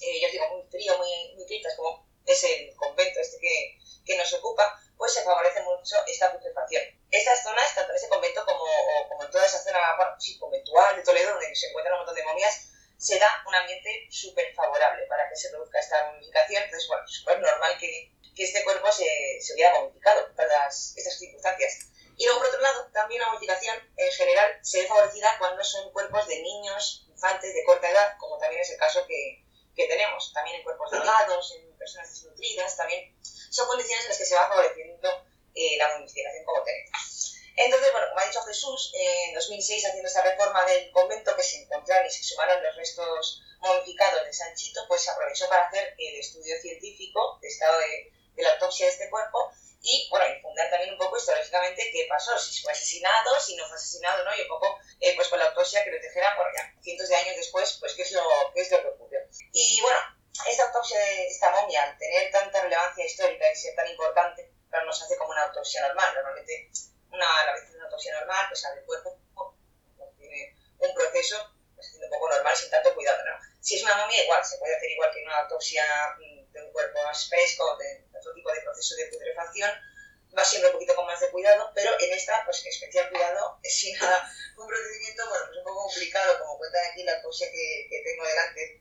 eh, 0.00 0.20
yo 0.20 0.28
digo 0.30 0.48
muy 0.56 0.62
frío, 0.70 0.96
muy, 0.98 1.34
muy 1.36 1.46
criptas, 1.46 1.74
como 1.76 2.06
es 2.26 2.44
el 2.44 2.74
convento 2.76 3.20
este 3.20 3.38
que, 3.38 3.78
que 4.04 4.16
nos 4.16 4.32
ocupa, 4.34 4.80
pues 4.96 5.12
se 5.12 5.22
favorece 5.22 5.62
mucho 5.62 5.96
esta 6.06 6.32
putrefacción. 6.32 6.82
Estas 7.10 7.42
zonas, 7.42 7.74
tanto 7.74 7.90
en 7.92 7.96
ese 7.96 8.08
convento 8.08 8.44
como, 8.44 8.64
como 9.08 9.24
en 9.24 9.30
toda 9.30 9.46
esa 9.46 9.62
zona 9.62 9.78
bueno, 9.96 10.12
sí, 10.18 10.38
conventual 10.38 10.96
de 10.96 11.02
Toledo, 11.02 11.32
donde 11.32 11.54
se 11.54 11.68
encuentran 11.68 11.94
un 11.94 12.00
montón 12.00 12.14
de 12.14 12.24
momias, 12.24 12.70
se 12.96 13.18
da 13.18 13.42
un 13.46 13.54
ambiente 13.54 14.06
súper 14.10 14.54
favorable 14.54 15.06
para 15.06 15.28
que 15.28 15.36
se 15.36 15.50
produzca 15.50 15.78
esta 15.78 16.06
momificación. 16.06 16.62
Entonces, 16.62 16.88
bueno, 16.88 17.04
es 17.04 17.12
súper 17.12 17.40
normal 17.40 17.76
que, 17.78 18.12
que 18.34 18.44
este 18.44 18.64
cuerpo 18.64 18.90
se, 18.90 19.06
se 19.40 19.54
hubiera 19.54 19.78
modificado 19.78 20.28
dadas 20.36 20.94
estas 20.96 21.18
circunstancias. 21.18 21.90
Y 22.16 22.24
luego, 22.26 22.40
por 22.40 22.48
otro 22.48 22.60
lado, 22.60 22.90
también 22.92 23.20
la 23.20 23.30
modificación 23.30 23.76
en 23.96 24.12
general 24.12 24.58
se 24.62 24.82
ve 24.82 24.86
favorecida 24.86 25.36
cuando 25.38 25.64
son 25.64 25.92
cuerpos 25.92 26.26
de 26.28 26.40
niños, 26.40 27.06
infantes 27.08 27.54
de 27.54 27.64
corta 27.64 27.90
edad, 27.90 28.16
como 28.18 28.38
también 28.38 28.62
es 28.62 28.70
el 28.70 28.78
caso 28.78 29.04
que, 29.06 29.44
que 29.74 29.86
tenemos. 29.86 30.32
También 30.32 30.56
en 30.56 30.62
cuerpos 30.62 30.90
delgados, 30.90 31.54
en 31.56 31.76
personas 31.76 32.08
desnutridas, 32.10 32.76
también 32.76 33.14
son 33.22 33.66
condiciones 33.66 34.04
en 34.04 34.08
las 34.10 34.18
que 34.18 34.24
se 34.24 34.34
va 34.36 34.48
favoreciendo 34.48 35.26
eh, 35.54 35.76
la 35.76 35.98
modificación 35.98 36.44
como 36.44 36.62
tenemos. 36.62 37.23
Entonces, 37.56 37.92
bueno, 37.92 38.08
como 38.08 38.20
ha 38.20 38.26
dicho 38.26 38.42
Jesús, 38.42 38.92
en 38.94 39.34
2006, 39.34 39.86
haciendo 39.86 40.08
esa 40.08 40.22
reforma 40.22 40.64
del 40.66 40.90
convento 40.90 41.36
que 41.36 41.42
se 41.42 41.62
encontraron 41.62 42.06
y 42.06 42.10
se 42.10 42.24
sumaron 42.24 42.62
los 42.62 42.76
restos 42.76 43.42
modificados 43.60 44.24
de 44.24 44.32
Sanchito, 44.32 44.84
pues 44.88 45.02
se 45.02 45.10
aprovechó 45.10 45.48
para 45.48 45.68
hacer 45.68 45.94
el 45.96 46.16
estudio 46.16 46.60
científico 46.60 47.38
de 47.40 47.48
estado 47.48 47.78
de, 47.78 48.12
de 48.34 48.42
la 48.42 48.52
autopsia 48.54 48.86
de 48.86 48.92
este 48.92 49.10
cuerpo 49.10 49.52
y, 49.86 50.08
bueno, 50.10 50.24
fundar 50.40 50.70
también 50.70 50.92
un 50.92 50.98
poco 50.98 51.18
históricamente 51.18 51.90
qué 51.92 52.06
pasó, 52.08 52.38
si 52.38 52.62
fue 52.62 52.72
asesinado, 52.72 53.38
si 53.38 53.54
no 53.54 53.68
fue 53.68 53.76
asesinado, 53.76 54.24
¿no? 54.24 54.34
Y 54.34 54.40
un 54.40 54.48
poco, 54.48 54.78
eh, 54.98 55.12
pues 55.14 55.28
con 55.28 55.38
la 55.38 55.44
autopsia 55.44 55.84
que 55.84 55.90
lo 55.90 56.00
dijera, 56.00 56.34
bueno, 56.36 56.50
ya 56.56 56.82
cientos 56.82 57.08
de 57.08 57.16
años 57.16 57.36
después, 57.36 57.76
pues 57.80 57.92
qué 57.92 58.02
es 58.02 58.12
lo, 58.12 58.22
qué 58.54 58.62
es 58.62 58.70
lo 58.70 58.80
que 58.80 58.88
ocurrió. 58.88 59.20
Y, 59.52 59.80
bueno, 59.82 59.98
esta 60.48 60.64
autopsia 60.64 60.98
de 60.98 61.26
esta 61.26 61.50
momia, 61.50 61.82
al 61.82 61.98
tener 61.98 62.32
tanta 62.32 62.62
relevancia 62.62 63.04
histórica 63.04 63.52
y 63.52 63.56
ser 63.56 63.74
tan 63.74 63.86
importante, 63.88 64.50
no 64.70 64.92
se 64.92 65.04
hace 65.04 65.16
como 65.18 65.30
una 65.30 65.44
autopsia 65.44 65.86
normal. 65.86 66.14
Normalmente, 66.14 66.70
una, 67.14 67.40
a 67.40 67.54
veces 67.54 67.74
una 67.74 67.84
autopsia 67.84 68.18
normal, 68.18 68.46
pues 68.48 68.64
el 68.64 68.84
cuerpo, 68.84 69.18
tiene 70.18 70.56
un 70.78 70.94
proceso 70.94 71.54
pues, 71.74 71.94
un 71.94 72.10
poco 72.10 72.28
normal, 72.28 72.56
sin 72.56 72.70
tanto 72.70 72.94
cuidado, 72.94 73.18
¿no? 73.24 73.38
Si 73.60 73.76
es 73.76 73.82
una 73.82 73.96
momia, 73.96 74.22
igual, 74.22 74.44
se 74.44 74.58
puede 74.58 74.76
hacer 74.76 74.90
igual 74.90 75.10
que 75.12 75.22
una 75.22 75.38
autopsia 75.40 75.84
mm, 76.18 76.52
de 76.52 76.62
un 76.62 76.72
cuerpo 76.72 77.02
más 77.02 77.28
fresco, 77.28 77.76
de 77.78 78.04
otro 78.18 78.34
tipo 78.34 78.52
de 78.52 78.60
proceso 78.60 78.94
de 78.96 79.06
putrefacción, 79.06 79.70
va 80.36 80.44
siempre 80.44 80.70
un 80.70 80.74
poquito 80.74 80.96
con 80.96 81.06
más 81.06 81.20
de 81.20 81.30
cuidado, 81.30 81.70
pero 81.74 81.92
en 81.98 82.12
esta, 82.12 82.44
pues 82.44 82.64
especial 82.66 83.08
cuidado, 83.10 83.58
sin 83.64 83.96
nada, 83.98 84.28
un 84.56 84.66
procedimiento, 84.66 85.28
bueno, 85.28 85.44
pues 85.46 85.58
un 85.58 85.64
poco 85.64 85.86
complicado, 85.88 86.38
como 86.40 86.58
cuenta 86.58 86.78
aquí 86.90 87.04
la 87.04 87.14
autopsia 87.16 87.50
que, 87.50 87.86
que 87.88 88.02
tengo 88.02 88.24
delante, 88.26 88.80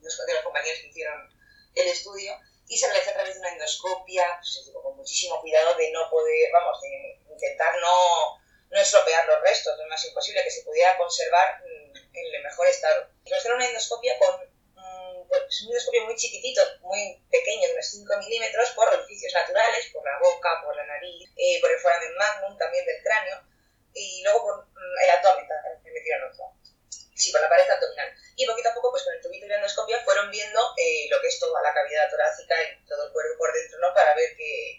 de 0.00 0.34
los 0.34 0.44
compañeros 0.44 0.80
que 0.80 0.88
hicieron 0.88 1.28
el 1.74 1.88
estudio, 1.88 2.38
y 2.68 2.76
se 2.76 2.88
realiza 2.88 3.10
a 3.10 3.14
través 3.14 3.34
de 3.34 3.40
una 3.40 3.52
endoscopia, 3.52 4.24
pues, 4.40 4.70
con 4.74 4.96
muchísimo 4.96 5.40
cuidado 5.40 5.74
de 5.76 5.92
no 5.92 6.10
poder, 6.10 6.50
vamos, 6.52 6.80
de 6.82 7.20
intentar 7.36 7.76
no, 7.80 8.40
no 8.70 8.80
estropear 8.80 9.26
los 9.26 9.40
restos, 9.42 9.78
es 9.78 9.86
más 9.86 10.04
imposible 10.04 10.42
que 10.42 10.50
se 10.50 10.62
pudiera 10.62 10.96
conservar 10.96 11.60
mm, 11.60 11.96
en 11.96 12.34
el 12.34 12.42
mejor 12.42 12.66
estado. 12.66 13.08
Nos 13.24 13.38
hicieron 13.38 13.58
una 13.58 13.68
endoscopia 13.68 14.18
con 14.18 14.40
mm, 14.74 15.20
un 15.20 15.68
endoscopio 15.68 16.04
muy 16.04 16.16
chiquitito, 16.16 16.62
muy 16.80 17.22
pequeño, 17.30 17.68
de 17.68 17.74
unos 17.74 17.86
5 17.86 18.16
milímetros, 18.18 18.70
por 18.70 18.88
orificios 18.88 19.32
naturales, 19.34 19.86
por 19.92 20.04
la 20.04 20.18
boca, 20.18 20.62
por 20.64 20.74
la 20.74 20.86
nariz, 20.86 21.28
eh, 21.36 21.60
por 21.60 21.70
el 21.70 21.78
foramen 21.78 22.16
magnum 22.16 22.58
también 22.58 22.84
del 22.86 23.02
cráneo, 23.02 23.42
y 23.92 24.22
luego 24.22 24.42
por 24.42 24.66
mm, 24.66 24.98
el 25.04 25.10
abdomen 25.10 25.48
también 25.48 25.82
me 25.84 25.90
metieron 25.92 26.32
otro. 26.32 26.56
Sí, 27.14 27.32
por 27.32 27.40
la 27.40 27.48
pared 27.48 27.68
abdominal. 27.70 28.12
Y 28.36 28.46
poquito 28.46 28.68
a 28.68 28.74
poco, 28.74 28.90
pues 28.90 29.02
con 29.04 29.14
el 29.14 29.22
tubito 29.22 29.46
y 29.46 29.48
la 29.48 29.56
endoscopia, 29.56 30.04
fueron 30.04 30.30
viendo 30.30 30.60
eh, 30.76 31.08
lo 31.08 31.20
que 31.22 31.28
es 31.28 31.40
toda 31.40 31.62
la 31.62 31.72
cavidad 31.72 32.10
torácica 32.10 32.54
y 32.62 32.84
todo 32.84 33.06
el 33.06 33.12
cuerpo 33.12 33.38
por 33.38 33.52
dentro, 33.54 33.78
¿no? 33.78 33.94
Para 33.94 34.14
ver 34.14 34.36
qué, 34.36 34.75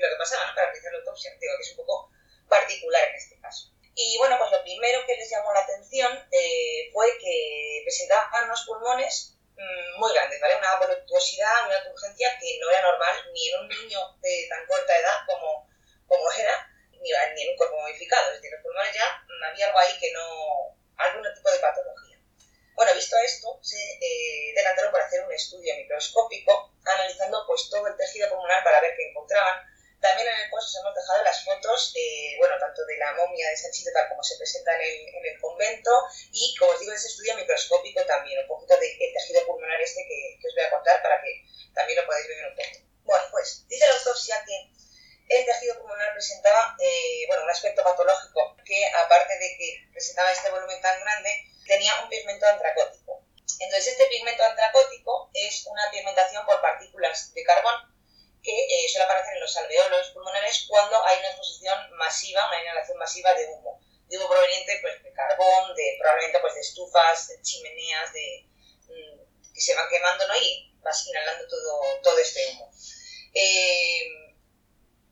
lo 0.00 0.08
que 0.08 0.16
pasaba. 0.16 0.54
Para 0.54 0.66
realizar 0.66 0.92
la 0.92 0.98
autopsia. 0.98 1.30
Digo 1.40 1.54
que 1.56 1.62
es 1.62 1.70
un 1.72 1.76
poco 1.76 2.10
particular 2.48 3.02
en 3.08 3.14
este 3.16 3.40
caso. 3.40 3.72
Y 3.94 4.16
bueno, 4.18 4.38
pues 4.38 4.50
lo 4.52 4.62
primero 4.62 5.04
que 5.06 5.16
les 5.16 5.28
llamó 5.28 5.52
la 5.52 5.60
atención 5.60 6.12
eh, 6.30 6.88
fue 6.92 7.18
que 7.18 7.80
presentaban 7.84 8.44
unos 8.44 8.64
pulmones 8.64 9.34
mmm, 9.56 9.98
muy 9.98 10.12
grandes, 10.14 10.40
¿vale? 10.40 10.56
Una 10.56 10.76
voluptuosidad, 10.76 11.66
una 11.66 11.82
turgencia 11.82 12.38
que 12.38 12.58
no 12.60 12.70
era 12.70 12.82
normal 12.82 13.16
ni 13.32 13.48
en 13.48 13.60
un 13.60 13.68
niño 13.68 13.98
de 14.22 14.46
tan 14.48 14.64
corta 14.66 14.96
edad 14.96 15.18
como, 15.26 15.68
como 16.06 16.30
era, 16.30 16.70
ni, 16.92 17.10
ni 17.34 17.42
en 17.42 17.50
un 17.50 17.56
cuerpo 17.56 17.80
modificado. 17.80 18.30
Es 18.30 18.36
decir, 18.36 18.52
los 18.52 18.62
pulmones 18.62 18.94
ya 18.94 19.24
mmm, 19.26 19.42
había 19.44 19.66
algo 19.66 19.78
ahí 19.80 19.98
que 19.98 20.12
no. 20.12 20.78
algún 20.96 21.34
tipo 21.34 21.50
de 21.50 21.58
patología. 21.58 22.18
Bueno, 22.74 22.94
visto 22.94 23.16
esto, 23.18 23.58
se 23.62 23.76
eh, 23.76 24.52
decantaron 24.54 24.92
por 24.92 25.00
hacer 25.02 25.24
un 25.24 25.32
estudio 25.32 25.74
microscópico 25.74 26.72
analizando 26.84 27.44
pues 27.48 27.68
todo 27.68 27.88
el 27.88 27.96
tejido 27.96 28.28
pulmonar 28.28 28.62
para 28.62 28.80
ver 28.80 28.94
qué 28.96 29.10
encontraban 29.10 29.58
también 30.00 30.28
en 30.28 30.40
el 30.44 30.50
post 30.50 30.68
os 30.68 30.76
hemos 30.80 30.94
dejado 30.94 31.24
las 31.24 31.44
fotos, 31.44 31.92
bueno, 32.38 32.54
tanto 32.58 32.84
de 32.86 32.96
la 32.98 33.12
momia 33.14 33.50
de 33.50 33.56
Sanchito 33.56 33.90
tal 33.92 34.08
como 34.08 34.22
se 34.22 34.36
presenta 34.36 34.74
en 34.76 34.82
el, 34.82 35.08
en 35.14 35.26
el 35.26 35.40
convento 35.40 35.90
y, 36.32 36.54
como 36.58 36.72
os 36.72 36.80
digo, 36.80 36.92
ese 36.92 37.08
estudio 37.08 37.36
microscópico 37.36 38.04
también, 38.06 38.38
un 38.40 38.46
poquito 38.46 38.78
del 38.78 38.98
de 38.98 39.12
tejido 39.12 39.46
pulmonar 39.46 39.80
este 39.80 40.06
que, 40.06 40.38
que, 40.40 40.48
os 40.48 40.54
voy 40.54 40.64
a 40.64 40.70
contar 40.70 41.02
para 41.02 41.20
que 41.22 41.44
también 41.74 41.98
lo 41.98 42.06
podáis 42.06 42.28
ver 42.28 42.46
un 42.46 42.54
poco. 42.54 42.78
Bueno, 43.04 43.24
pues 43.30 43.66
dice 43.68 43.86
la 43.86 43.94
autopsia 43.94 44.44
que 44.46 44.70
el 45.28 45.44
tejido 45.44 45.78
pulmonar 45.78 46.12
presentaba 46.14 46.76
eh, 46.78 47.24
bueno, 47.26 47.42
un 47.42 47.50
aspecto 47.50 47.82
patológico 47.82 48.56
que, 48.64 48.86
aparte 48.86 49.34
de 49.38 49.56
que 49.58 49.88
presentaba 49.92 50.30
este 50.30 50.50
volumen 50.50 50.80
tan 50.80 51.00
grande, 51.00 51.30
tenía 51.66 51.92
un 52.02 52.08
pigmento 52.08 52.46
antracótico. 52.46 53.24
Entonces, 53.60 53.92
este 53.92 54.06
pigmento 54.06 54.44
antracótico 54.44 55.30
es 55.34 55.66
una 55.66 55.90
pigmentación 55.90 56.46
por 56.46 56.60
partículas 56.60 57.34
de 57.34 57.42
carbón 57.42 57.97
que 58.42 58.52
eh, 58.52 58.88
suele 58.88 59.04
aparecer 59.04 59.34
en 59.34 59.40
los 59.40 59.56
alveolos 59.56 60.10
pulmonares 60.10 60.64
cuando 60.68 61.04
hay 61.04 61.18
una 61.18 61.28
exposición 61.28 61.90
masiva, 61.96 62.48
una 62.48 62.62
inhalación 62.62 62.98
masiva 62.98 63.34
de 63.34 63.46
humo. 63.46 63.80
De 64.06 64.16
humo 64.16 64.28
proveniente 64.28 64.78
pues, 64.80 65.02
de 65.02 65.12
carbón, 65.12 65.74
de 65.74 65.96
probablemente 65.98 66.40
pues, 66.40 66.54
de 66.54 66.60
estufas, 66.60 67.28
de 67.28 67.42
chimeneas, 67.42 68.12
de, 68.12 68.46
mm, 68.88 69.52
que 69.52 69.60
se 69.60 69.74
van 69.74 69.88
quemando 69.88 70.26
¿no? 70.26 70.36
y 70.36 70.72
vas 70.80 71.06
inhalando 71.06 71.46
todo, 71.46 71.82
todo 72.02 72.18
este 72.18 72.46
humo. 72.48 72.70
Eh, 73.34 74.28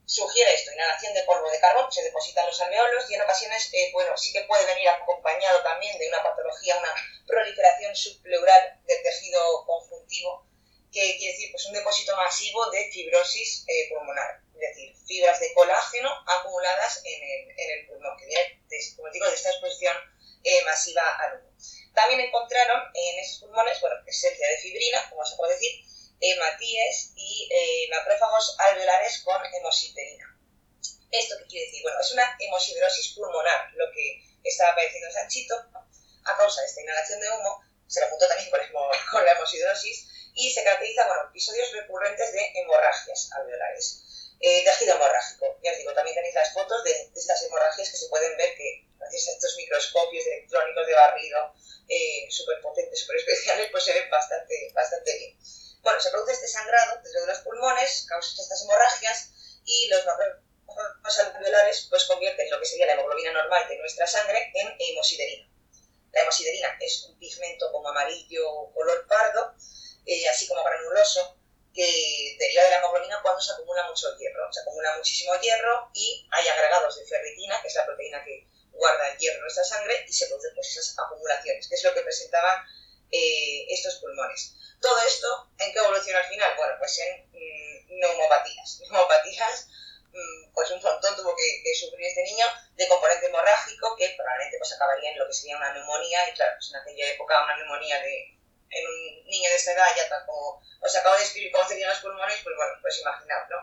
sugiere 0.07 0.53
esto, 0.53 0.71
inhalación 0.71 1.13
de 1.13 1.23
polvo 1.23 1.49
de 1.51 1.59
carbón, 1.59 1.91
se 1.91 2.01
depositan 2.01 2.45
los 2.45 2.59
alveolos 2.61 3.09
y 3.11 3.15
en 3.15 3.21
ocasiones, 3.21 3.69
eh, 3.73 3.91
bueno, 3.91 4.17
sí 4.17 4.31
que 4.31 4.45
puede 4.45 4.65
venir 4.65 4.87
acompañado 4.87 5.61
también 5.63 5.99
de 5.99 6.07
una 6.07 6.23
patología, 6.23 6.77
una 6.77 6.93
proliferación 7.27 7.93
subpleural 7.93 8.79
del 8.85 9.03
tejido 9.03 9.65
conjuntivo, 9.65 10.46
que 10.91 11.17
quiere 11.17 11.33
decir 11.33 11.51
pues 11.51 11.65
un 11.65 11.73
depósito 11.73 12.15
masivo 12.15 12.69
de 12.71 12.89
fibrosis 12.91 13.65
eh, 13.67 13.89
pulmonar, 13.89 14.41
es 14.53 14.59
decir, 14.59 14.95
fibras 15.05 15.39
de 15.39 15.53
colágeno 15.53 16.09
acumuladas 16.25 17.01
en 17.03 17.23
el, 17.23 17.59
en 17.59 17.79
el 17.79 17.87
pulmón, 17.87 18.17
que 18.17 18.25
viene, 18.25 18.61
de, 18.67 18.77
como 18.95 19.09
digo, 19.11 19.27
de 19.27 19.35
esta 19.35 19.49
exposición 19.49 19.95
eh, 20.43 20.63
masiva 20.65 21.03
al 21.17 21.39
humo. 21.39 21.51
También 21.93 22.21
encontraron 22.21 22.83
en 22.93 23.19
esos 23.19 23.39
pulmones, 23.39 23.79
bueno, 23.81 23.95
presencia 24.03 24.47
de 24.47 24.57
fibrina, 24.57 25.09
como 25.09 25.25
se 25.25 25.35
puede 25.35 25.53
decir, 25.53 25.83
hematíes 26.19 27.11
y 27.15 27.49
eh, 27.51 27.89
macrófagos 27.89 28.55
alveolares 28.59 29.19
con 29.23 29.41
hemosiderina. 29.53 30.37
¿Esto 31.11 31.35
qué 31.39 31.45
quiere 31.47 31.65
decir? 31.65 31.83
Bueno, 31.83 31.99
es 31.99 32.11
una 32.11 32.35
hemosiderosis 32.39 33.13
pulmonar, 33.13 33.71
lo 33.75 33.91
que 33.91 34.23
estaba 34.43 34.71
apareciendo 34.71 35.07
en 35.07 35.13
Sanchito, 35.13 35.55
a 36.25 36.37
causa 36.37 36.61
de 36.61 36.67
esta 36.67 36.81
inhalación 36.81 37.19
de 37.19 37.29
humo, 37.29 37.61
se 37.87 38.01
lo 38.01 38.09
juntó 38.09 38.27
también 38.27 38.49
con, 38.49 38.59
con 39.11 39.25
la 39.25 39.31
hemosiderosis, 39.31 40.09
y 40.37 40.53
se 40.53 40.63
caracteriza 40.63 41.07
por 41.07 41.17
episodios 41.29 41.71
recurrentes 41.73 42.31
de 42.31 42.51
hemorragias 42.53 43.29
alveolares. 43.33 44.03
Eh, 44.39 44.63
tejido 44.63 44.93
hemorrágico. 44.93 45.57
Ya 45.63 45.71
os 45.71 45.77
digo, 45.79 45.93
también 45.93 46.15
tenéis 46.15 46.35
las 46.35 46.53
fotos 46.53 46.83
de, 46.83 47.09
estas 47.15 47.41
hemorragias 47.41 47.89
que 47.89 47.97
se 47.97 48.07
pueden 48.07 48.37
ver 48.37 48.55
que 48.55 48.85
gracias 48.99 49.29
a 49.29 49.31
estos 49.31 49.57
microscopios 49.57 50.27
electrónicos 50.27 50.85
de 50.85 50.93
barrido 50.93 51.53
eh, 51.89 52.27
súper 52.29 52.61
potentes, 52.61 52.99
súper 52.99 53.17
especiales, 53.17 53.69
pues 53.71 53.83
se 53.83 53.93
ven 53.93 54.07
bastante, 54.11 54.71
bastante 54.75 55.17
bien. 55.17 55.39
Bueno, 55.81 55.99
se 55.99 56.11
produce 56.11 56.33
este 56.33 56.47
sangrado 56.47 57.01
dentro 57.01 57.21
de 57.21 57.27
los 57.27 57.39
pulmones, 57.39 58.05
causa 58.07 58.39
estas 58.39 58.61
hemorragias 58.61 59.31
y 59.65 59.87
los 59.87 60.05
macrófagos 60.05 61.19
alveolares 61.19 61.87
pues 61.89 62.05
convierten 62.05 62.47
lo 62.51 62.59
que 62.59 62.65
sería 62.67 62.85
la 62.85 62.93
hemoglobina 62.93 63.31
normal 63.33 63.67
de 63.67 63.77
nuestra 63.77 64.05
sangre 64.05 64.51
en 64.53 64.75
hemosiderina. 64.77 65.49
La 66.11 66.21
hemosiderina 66.21 66.77
es 66.79 67.05
un 67.05 67.17
pigmento 67.17 67.71
como 67.71 67.89
amarillo 67.89 68.71
color 68.73 69.07
pardo, 69.07 69.55
eh, 70.07 70.27
así 70.29 70.47
como 70.47 70.63
granuloso, 70.63 71.37
que 71.73 72.35
deriva 72.39 72.63
de 72.63 72.69
la 72.71 72.77
hemoglobina 72.77 73.21
cuando 73.21 73.39
se 73.39 73.53
acumula 73.53 73.83
mucho 73.87 74.07
hierro. 74.17 74.51
Se 74.51 74.61
acumula 74.61 74.97
muchísimo 74.97 75.35
hierro 75.39 75.91
y 75.93 76.27
hay 76.31 76.47
agregados 76.47 76.97
de 76.97 77.05
ferritina, 77.05 77.61
que 77.61 77.67
es 77.67 77.75
la 77.75 77.85
proteína 77.85 78.23
que 78.23 78.47
guarda 78.71 79.09
el 79.09 79.17
hierro 79.17 79.37
en 79.37 79.41
nuestra 79.41 79.63
sangre, 79.63 80.05
y 80.07 80.13
se 80.13 80.27
producen 80.27 80.55
pues, 80.55 80.75
esas 80.75 80.97
acumulaciones, 80.97 81.67
que 81.67 81.75
es 81.75 81.83
lo 81.83 81.93
que 81.93 82.01
presentaban 82.01 82.65
eh, 83.11 83.65
estos 83.69 83.95
pulmones. 83.95 84.55
Todo 84.81 84.99
esto, 85.01 85.51
¿en 85.59 85.73
qué 85.73 85.79
evoluciona 85.79 86.19
al 86.19 86.29
final? 86.29 86.55
Bueno, 86.55 86.73
pues 86.79 86.99
en 86.99 87.29
mm, 87.31 87.99
neumopatías. 87.99 88.79
Neumopatías, 88.89 89.67
mm, 90.13 90.53
pues 90.53 90.71
un 90.71 90.81
montón 90.81 91.15
tuvo 91.15 91.35
que, 91.35 91.75
sufrir 91.75 92.07
este 92.07 92.23
niño 92.23 92.45
de 92.75 92.87
componente 92.87 93.27
hemorrágico 93.27 93.95
que 93.97 94.15
probablemente 94.15 94.57
pues 94.57 94.73
acabaría 94.73 95.11
en 95.11 95.19
lo 95.19 95.27
que 95.27 95.33
sería 95.33 95.57
una 95.57 95.73
neumonía 95.73 96.29
y 96.29 96.33
claro, 96.33 96.53
pues 96.55 96.71
en 96.71 96.77
aquella 96.77 97.11
época 97.11 97.43
una 97.43 97.57
neumonía 97.57 98.01
de, 98.01 98.36
en 98.69 98.83
un 98.87 99.25
niño 99.25 99.49
de 99.49 99.55
esta 99.55 99.73
edad 99.73 99.87
ya 99.95 100.25
como 100.25 100.61
os 100.81 100.95
acabo 100.95 101.15
de 101.15 101.23
escribir 101.23 101.51
cómo 101.51 101.67
serían 101.67 101.89
los 101.89 101.99
pulmones, 101.99 102.39
pues 102.43 102.55
bueno, 102.55 102.73
pues 102.81 103.01
imaginaos, 103.01 103.49
¿no? 103.49 103.57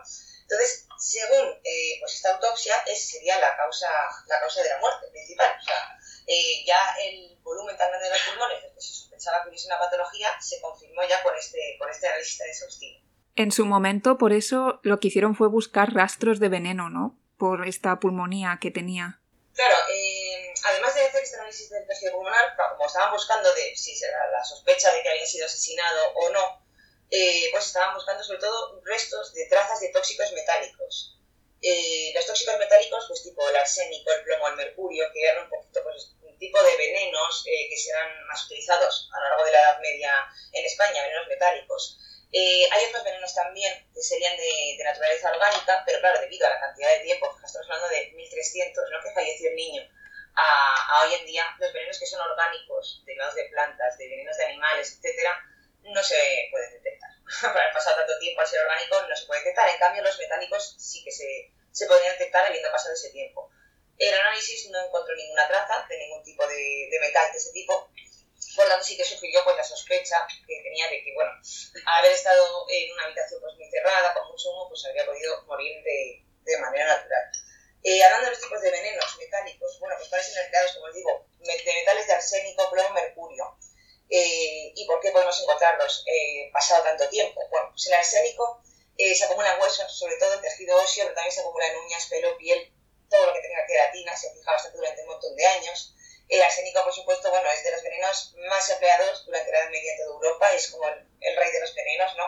Entonces, 0.45 0.87
según 0.99 1.57
eh, 1.63 1.97
pues 1.99 2.13
esta 2.13 2.35
autopsia, 2.35 2.75
esa 2.85 3.13
sería 3.13 3.39
la 3.39 3.57
causa, 3.57 3.89
la 4.27 4.39
causa 4.39 4.61
de 4.61 4.69
la 4.69 4.79
muerte 4.79 5.07
principal. 5.11 5.51
O 5.59 5.63
sea, 5.63 5.97
eh, 6.27 6.63
ya 6.65 6.95
el 7.01 7.37
volumen 7.41 7.75
tan 7.77 7.89
grande 7.89 8.05
de 8.05 8.11
los 8.13 8.21
pulmones, 8.29 8.61
que 8.61 8.81
se 8.81 8.93
sospechaba 8.93 9.41
que 9.43 9.49
hubiese 9.49 9.67
una 9.67 9.79
patología, 9.79 10.29
se 10.39 10.61
confirmó 10.61 11.01
ya 11.09 11.23
con 11.23 11.35
este, 11.35 11.75
con 11.79 11.89
este 11.89 12.07
análisis 12.07 12.37
tan 12.37 12.47
exhaustivo. 12.47 12.99
En 13.35 13.51
su 13.51 13.65
momento, 13.65 14.17
por 14.17 14.33
eso, 14.33 14.79
lo 14.83 14.99
que 14.99 15.07
hicieron 15.07 15.35
fue 15.35 15.47
buscar 15.47 15.93
rastros 15.93 16.39
de 16.39 16.49
veneno, 16.49 16.89
¿no? 16.89 17.19
Por 17.37 17.67
esta 17.67 17.99
pulmonía 17.99 18.59
que 18.61 18.71
tenía. 18.71 19.21
Claro, 19.55 19.77
eh, 19.89 20.53
además 20.65 20.93
de 20.95 21.05
hacer 21.05 21.23
este 21.23 21.37
análisis 21.37 21.69
del 21.69 21.87
tejido 21.87 22.11
pulmonar, 22.11 22.55
como 22.57 22.87
estaban 22.87 23.11
buscando 23.11 23.53
de 23.53 23.73
si 23.75 23.95
será 23.95 24.29
la 24.29 24.43
sospecha 24.43 24.91
de 24.91 25.01
que 25.01 25.09
había 25.09 25.25
sido 25.25 25.45
asesinado 25.45 26.11
o 26.13 26.29
no, 26.29 26.61
eh, 27.09 27.47
pues 27.51 27.67
estaban 27.67 27.95
buscando 27.95 28.21
sobre 28.21 28.39
todo 28.39 28.81
restos 28.83 29.33
de 29.33 29.45
trazas 29.47 29.79
de 29.79 29.89
tóxicos 29.89 30.33
metálicos. 30.33 31.17
Eh, 31.61 32.11
los 32.13 32.25
tóxicos 32.25 32.57
metálicos, 32.59 33.05
pues 33.07 33.23
tipo 33.23 33.47
el 33.49 33.55
arsénico, 33.55 34.11
el 34.11 34.23
plomo, 34.23 34.49
el 34.49 34.57
mercurio, 34.57 35.05
que 35.13 35.23
eran 35.23 35.45
un 35.45 35.49
poquito 35.49 35.81
pues, 35.83 36.13
un 36.21 36.37
tipo 36.37 36.61
de 36.61 36.75
venenos 36.75 37.43
eh, 37.47 37.69
que 37.69 37.77
serán 37.77 38.11
más 38.27 38.43
utilizados 38.45 39.09
a 39.13 39.19
lo 39.19 39.29
largo 39.29 39.45
de 39.45 39.51
la 39.51 39.61
Edad 39.61 39.79
Media 39.79 40.13
en 40.51 40.65
España, 40.65 41.01
venenos 41.01 41.27
metálicos. 41.29 41.97
Hay 42.33 42.85
otros 42.89 43.03
venenos 43.03 43.33
también 43.33 43.73
que 43.93 44.01
serían 44.01 44.35
de, 44.37 44.83
naturaleza 44.83 45.31
orgánica, 45.31 45.83
pero 45.85 45.99
claro, 45.99 46.19
debido 46.19 46.47
a 46.47 46.49
la 46.49 46.59
cantidad 46.59 46.89
de 46.89 46.99
tiempo, 46.99 47.27
estamos 47.43 47.69
hablando 47.69 47.89
de 47.89 48.11
1300, 48.11 48.83
¿no? 48.91 49.03
que 49.03 49.11
falleció 49.11 49.49
el 49.49 49.55
niño, 49.55 49.81
a, 50.35 50.97
a, 50.97 51.03
hoy 51.03 51.13
en 51.13 51.25
día, 51.25 51.45
los 51.59 51.71
venenos 51.71 51.97
que 51.97 52.05
son 52.05 52.19
orgánicos, 52.21 53.03
derivados 53.05 53.35
de 53.35 53.45
plantas, 53.45 53.97
de 53.97 54.09
venenos 54.09 54.37
de 54.37 54.45
animales, 54.45 54.97
etcétera, 54.97 55.31
no 55.83 56.03
se 56.03 56.47
puede 56.51 56.71
detectar. 56.71 57.09
Para 57.53 57.73
pasado 57.73 57.97
tanto 57.97 58.19
tiempo 58.19 58.41
al 58.41 58.47
ser 58.47 58.61
orgánico 58.61 59.01
no 59.07 59.15
se 59.15 59.25
puede 59.25 59.41
detectar. 59.41 59.69
En 59.69 59.77
cambio, 59.77 60.03
los 60.03 60.17
metálicos 60.19 60.75
sí 60.77 61.03
que 61.03 61.11
se, 61.11 61.51
se 61.71 61.85
podrían 61.87 62.13
detectar 62.13 62.45
habiendo 62.45 62.71
pasado 62.71 62.93
ese 62.93 63.11
tiempo. 63.11 63.49
El 63.97 64.13
análisis 64.13 64.69
no 64.71 64.85
encontró 64.85 65.15
ninguna 65.15 65.47
traza 65.47 65.85
de 65.87 65.97
ningún 65.97 66.23
tipo 66.23 66.45
de, 66.47 66.89
de 66.91 66.99
metal 66.99 67.31
de 67.31 67.37
ese 67.37 67.51
tipo, 67.53 67.89
tanto 68.55 68.83
sí 68.83 68.97
que 68.97 69.05
sugirió 69.05 69.43
pues, 69.43 69.57
la 69.57 69.63
sospecha 69.63 70.27
que 70.47 70.61
tenía 70.63 70.89
de 70.89 71.03
que, 71.03 71.13
bueno, 71.13 71.31
al 71.85 71.99
haber 71.99 72.11
estado 72.11 72.65
en 72.69 72.93
una 72.93 73.05
habitación 73.05 73.41
pues, 73.41 73.55
muy 73.55 73.69
cerrada, 73.69 74.13
con 74.13 74.27
mucho 74.29 74.51
humo, 74.51 74.69
pues 74.69 74.85
habría 74.85 75.05
podido 75.05 75.43
morir 75.45 75.83
de, 75.83 76.25
de 76.43 76.57
manera 76.57 76.87
natural. 76.87 77.31
Eh, 77.83 78.03
hablando 78.03 78.25
de 78.25 78.31
los 78.31 78.41
tipos 78.41 78.61
de 78.61 78.71
venenos 78.71 79.17
metálicos, 79.19 79.79
bueno, 79.79 79.95
pues 79.97 80.09
parecen 80.09 80.43
empleados, 80.43 80.73
como 80.73 80.87
os 80.87 80.95
digo, 80.95 81.27
de 81.39 81.73
metales 81.73 82.07
de 82.07 82.13
arsénico, 82.13 82.69
plomo, 82.71 82.89
mercurio. 82.93 83.57
Eh, 84.09 84.73
¿Y 84.75 84.85
por 84.85 84.99
qué 85.01 85.11
podemos 85.11 85.39
encontrarlos 85.41 86.03
eh, 86.07 86.49
pasado 86.51 86.83
tanto 86.83 87.07
tiempo? 87.09 87.41
Bueno, 87.49 87.69
pues 87.71 87.87
el 87.87 87.93
arsénico 87.93 88.63
eh, 88.97 89.13
se 89.13 89.25
acumula 89.25 89.53
en 89.53 89.61
huesos, 89.61 89.97
sobre 89.97 90.17
todo 90.17 90.33
en 90.33 90.41
tejido 90.41 90.77
óseo, 90.77 91.05
pero 91.05 91.15
también 91.15 91.33
se 91.33 91.41
acumula 91.41 91.67
en 91.67 91.77
uñas, 91.77 92.05
pelo, 92.07 92.37
piel, 92.37 92.73
todo 93.09 93.25
lo 93.27 93.33
que 93.33 93.41
tenga 93.41 93.65
queratina, 93.67 94.15
se 94.15 94.31
fija 94.33 94.51
bastante 94.51 94.77
durante 94.77 95.01
un 95.01 95.07
montón 95.07 95.35
de 95.35 95.45
años. 95.45 95.95
El 96.27 96.41
arsénico, 96.41 96.83
por 96.83 96.93
supuesto, 96.93 97.29
bueno, 97.29 97.49
es 97.51 97.63
de 97.63 97.71
los 97.71 97.83
venenos 97.83 98.33
más 98.49 98.69
empleados 98.69 99.25
durante 99.25 99.51
la 99.51 99.59
Edad 99.59 99.69
Media 99.69 99.91
en 99.91 99.97
toda 99.97 100.15
Europa, 100.15 100.53
es 100.53 100.71
como 100.71 100.87
el, 100.87 101.35
rey 101.37 101.51
de 101.51 101.59
los 101.59 101.75
venenos, 101.75 102.15
¿no? 102.17 102.23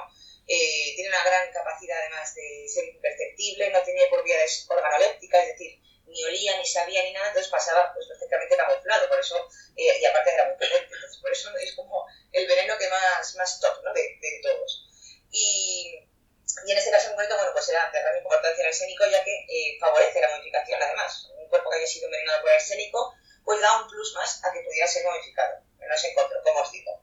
tiene 0.47 1.09
una 1.09 1.23
gran 1.25 1.51
capacidad 1.51 1.99
además 1.99 2.33
de 2.33 2.65
ser 2.69 2.85
imperceptible, 2.85 3.69
no 3.69 3.83
tiene 3.83 4.07
propiedades 4.09 4.65
organolépticas, 4.69 5.41
es 5.41 5.47
decir, 5.49 5.81
ni 6.07 6.23
olía, 6.23 6.57
ni 6.57 6.65
sabía, 6.65 7.03
ni 7.03 7.11
nada, 7.11 7.27
entonces 7.27 7.51
pasaba 7.51 7.93
pues, 7.93 8.07
perfectamente 8.07 8.55
camuflado, 8.55 9.09
por 9.09 9.19
eso, 9.19 9.37
eh, 9.75 9.99
y 9.99 10.05
aparte 10.05 10.33
era 10.33 10.45
muy 10.45 10.53
potente, 10.53 10.93
entonces 10.93 11.17
por 11.21 11.31
eso 11.31 11.55
es 11.57 11.75
como 11.75 12.05
el 12.31 12.47
veneno 12.47 12.77
que 12.77 12.89
más, 12.89 13.35
más 13.35 13.59
top, 13.59 13.83
¿no? 13.83 13.93
De, 13.93 14.01
de 14.01 14.39
todos. 14.41 14.85
Y, 15.31 16.07
y, 16.65 16.71
en 16.71 16.77
este 16.77 16.91
caso 16.91 17.09
en 17.09 17.15
concreto, 17.15 17.35
bueno, 17.35 17.51
pues 17.53 17.69
era 17.69 17.91
de 17.91 17.99
gran 17.99 18.17
importancia 18.17 18.61
el 18.61 18.67
arsénico, 18.67 19.05
ya 19.05 19.23
que 19.23 19.45
eh, 19.49 19.77
favorece 19.79 20.21
la 20.21 20.29
modificación, 20.29 20.81
además. 20.81 21.29
Un 21.37 21.49
cuerpo 21.49 21.69
que 21.69 21.77
haya 21.77 21.87
sido 21.87 22.05
envenenado 22.05 22.41
por 22.41 22.51
arsénico, 22.51 23.13
pues 23.47 23.61
da 23.61 23.81
un 23.81 23.87
plus 23.87 24.13
más 24.13 24.43
a 24.43 24.51
que 24.51 24.59
pudiera 24.59 24.85
ser 24.85 25.05
modificado. 25.05 25.63
No 25.79 25.97
se 25.97 26.09
encontró, 26.09 26.43
como 26.43 26.59
os 26.59 26.69
digo. 26.69 27.01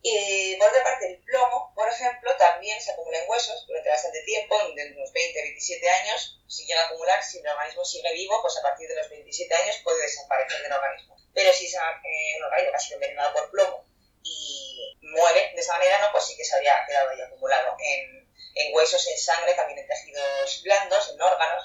Y 0.00 0.54
por 0.54 0.68
otra 0.68 0.84
parte, 0.84 1.06
el 1.08 1.18
plomo, 1.24 1.72
por 1.74 1.88
ejemplo, 1.88 2.30
también 2.36 2.80
se 2.80 2.92
acumula 2.92 3.18
en 3.18 3.28
huesos 3.28 3.66
durante 3.66 3.90
bastante 3.90 4.22
tiempo, 4.22 4.56
de 4.76 4.92
unos 4.94 5.12
20, 5.12 5.42
27 5.42 5.90
años. 5.90 6.40
Si 6.46 6.64
llega 6.66 6.82
a 6.82 6.86
acumular, 6.86 7.20
si 7.24 7.40
el 7.40 7.48
organismo 7.48 7.84
sigue 7.84 8.12
vivo, 8.12 8.40
pues 8.40 8.56
a 8.58 8.62
partir 8.62 8.88
de 8.88 8.94
los 8.94 9.10
27 9.10 9.52
años 9.52 9.80
puede 9.82 10.00
desaparecer 10.02 10.62
del 10.62 10.72
organismo. 10.72 11.16
Pero 11.34 11.52
si 11.52 11.66
es 11.66 11.74
eh, 11.74 11.78
un 12.38 12.44
organismo 12.44 12.70
que 12.70 12.76
ha 12.76 12.80
sido 12.80 12.94
envenenado 12.94 13.32
por 13.32 13.50
plomo 13.50 13.84
y 14.22 14.96
muere 15.02 15.50
de 15.52 15.60
esa 15.60 15.72
manera, 15.72 15.98
no, 15.98 16.12
pues 16.12 16.26
sí 16.26 16.36
que 16.36 16.44
se 16.44 16.54
habría 16.54 16.86
quedado 16.86 17.10
ahí 17.10 17.20
acumulado 17.22 17.76
en, 17.80 18.72
huesos, 18.72 19.04
en 19.08 19.18
sangre, 19.18 19.54
también 19.54 19.80
en 19.80 19.88
tejidos 19.88 20.62
blandos, 20.62 21.10
en 21.12 21.20
órganos, 21.20 21.64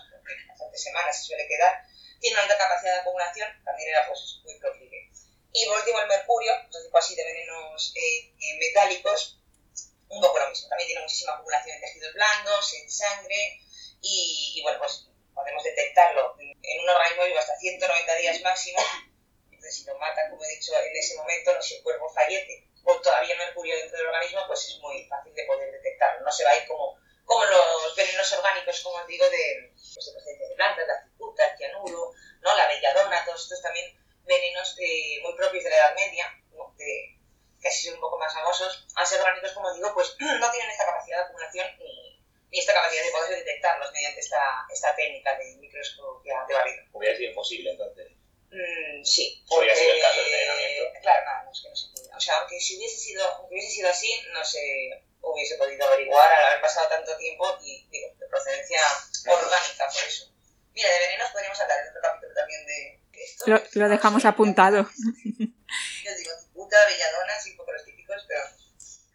bastantes 0.49 0.81
semanas 0.81 1.19
se 1.19 1.25
suele 1.25 1.47
quedar. 1.47 1.85
Tiene 2.19 2.35
una 2.35 2.43
alta 2.43 2.57
capacidad 2.57 2.93
de 2.93 2.99
acumulación, 3.01 3.49
también 3.63 3.89
era 3.89 4.07
pues 4.07 4.39
muy 4.43 4.59
proclive. 4.59 5.11
Y 5.53 5.65
por 5.67 5.77
último 5.77 5.99
el 6.01 6.07
mercurio, 6.07 6.51
otro 6.67 6.83
tipo 6.83 6.97
así 6.97 7.15
de 7.15 7.23
venenos 7.23 7.93
eh, 7.95 8.33
eh, 8.39 8.57
metálicos, 8.59 9.39
un 10.09 10.21
poco 10.21 10.39
lo 10.39 10.49
mismo. 10.49 10.67
También 10.69 10.87
tiene 10.87 11.01
muchísima 11.01 11.33
acumulación 11.33 11.75
en 11.75 11.81
tejidos 11.81 12.13
blandos, 12.13 12.73
en 12.73 12.91
sangre 12.91 13.59
y, 14.01 14.59
bueno, 14.63 14.79
pues 14.79 15.07
podemos 15.33 15.63
detectarlo 15.63 16.35
en 16.39 16.79
un 16.79 16.89
organismo 16.89 17.23
vivo 17.25 17.39
hasta 17.39 17.57
190 17.57 18.15
días 18.15 18.41
máximo. 18.41 18.79
Entonces 19.51 19.77
si 19.77 19.85
lo 19.85 19.97
matan, 19.97 20.29
como 20.29 20.43
he 20.43 20.49
dicho, 20.49 20.73
en 20.77 20.95
ese 20.95 21.15
momento, 21.15 21.53
no, 21.53 21.61
si 21.61 21.75
el 21.75 21.83
cuerpo 21.83 22.09
fallece 22.13 22.67
o 22.83 23.01
todavía 23.01 23.35
mercurio 23.37 23.75
dentro 23.77 23.97
del 23.97 24.07
organismo, 24.07 24.41
pues 24.47 24.67
es 24.67 24.77
muy 24.79 25.07
fácil 25.07 25.33
de 25.33 25.45
poder 25.45 25.71
detectarlo. 25.71 26.21
No 26.21 26.31
se 26.31 26.43
va 26.43 26.51
a 26.51 26.57
ir 26.57 26.67
como, 26.67 26.99
como 27.23 27.43
los 27.45 27.95
venenos 27.95 28.31
orgánicos, 28.33 28.81
como 28.81 28.97
os 28.97 29.07
digo, 29.07 29.27
de, 29.29 29.71
de 30.03 30.11
procedencia 30.11 30.49
de 30.49 30.55
plantas, 30.55 30.87
la 30.87 31.03
cicuta, 31.03 31.45
el 31.45 31.57
cianuro, 31.57 32.11
¿no? 32.41 32.57
la 32.57 32.67
belladona, 32.67 33.23
todos 33.25 33.43
estos 33.43 33.61
también 33.61 33.95
venenos 34.25 34.75
muy 35.21 35.35
propios 35.35 35.63
de 35.63 35.69
la 35.69 35.77
Edad 35.77 35.95
Media, 35.95 36.33
que 36.77 37.15
que 37.65 37.69
así 37.69 37.87
son 37.87 37.95
un 37.95 38.01
poco 38.01 38.19
más 38.19 38.31
famosos, 38.31 38.85
al 38.93 39.07
ser 39.07 39.19
orgánicos, 39.19 39.53
como 39.53 39.73
digo, 39.73 39.91
pues 39.95 40.15
no 40.19 40.51
tienen 40.51 40.69
esta 40.69 40.85
capacidad 40.85 41.17
de 41.17 41.23
acumulación 41.23 41.67
ni, 41.79 42.21
ni 42.51 42.59
esta 42.59 42.75
capacidad 42.75 43.03
de 43.03 43.09
poder 43.09 43.39
detectarlos 43.39 43.91
mediante 43.91 44.19
esta, 44.19 44.67
esta 44.71 44.95
técnica 44.95 45.35
de 45.39 45.55
microscopía 45.55 46.45
de 46.47 46.53
barrido. 46.53 46.83
Hubiera 46.93 47.17
sido 47.17 47.29
imposible 47.29 47.71
entonces. 47.71 48.11
Mm, 48.51 49.03
sí. 49.03 49.43
Porque, 49.49 49.75
sido 49.75 49.93
el 49.93 50.01
caso 50.01 50.21
del 50.21 50.25
envenenamiento. 50.27 50.99
Claro, 51.01 51.25
nada, 51.25 51.43
no 51.43 51.51
es 51.51 51.61
que 51.61 51.69
no 51.69 51.75
se 51.75 51.87
puede. 51.89 52.15
O 52.15 52.19
sea, 52.19 52.37
aunque 52.37 52.59
si 52.59 52.77
hubiese 52.77 52.97
sido, 52.97 53.25
aunque 53.25 53.55
hubiese 53.55 53.71
sido 53.71 53.89
así, 53.89 54.21
no 54.31 54.45
se 54.45 55.03
hubiese 55.21 55.55
podido 55.55 55.87
averiguar 55.87 56.31
al 56.31 56.45
haber 56.45 56.61
pasado 56.61 56.87
tanto 56.87 57.17
tiempo 57.17 57.57
y, 57.63 57.87
digo, 57.89 58.09
de 58.19 58.27
procedencia 58.27 58.79
Lo, 63.47 63.61
lo 63.73 63.89
dejamos 63.89 64.25
apuntado. 64.25 64.89
Yo 64.97 66.11
digo, 66.17 66.31
puta, 66.53 66.77
poco 67.57 67.71
los 67.71 67.85
típicos, 67.85 68.25
pero 68.27 68.41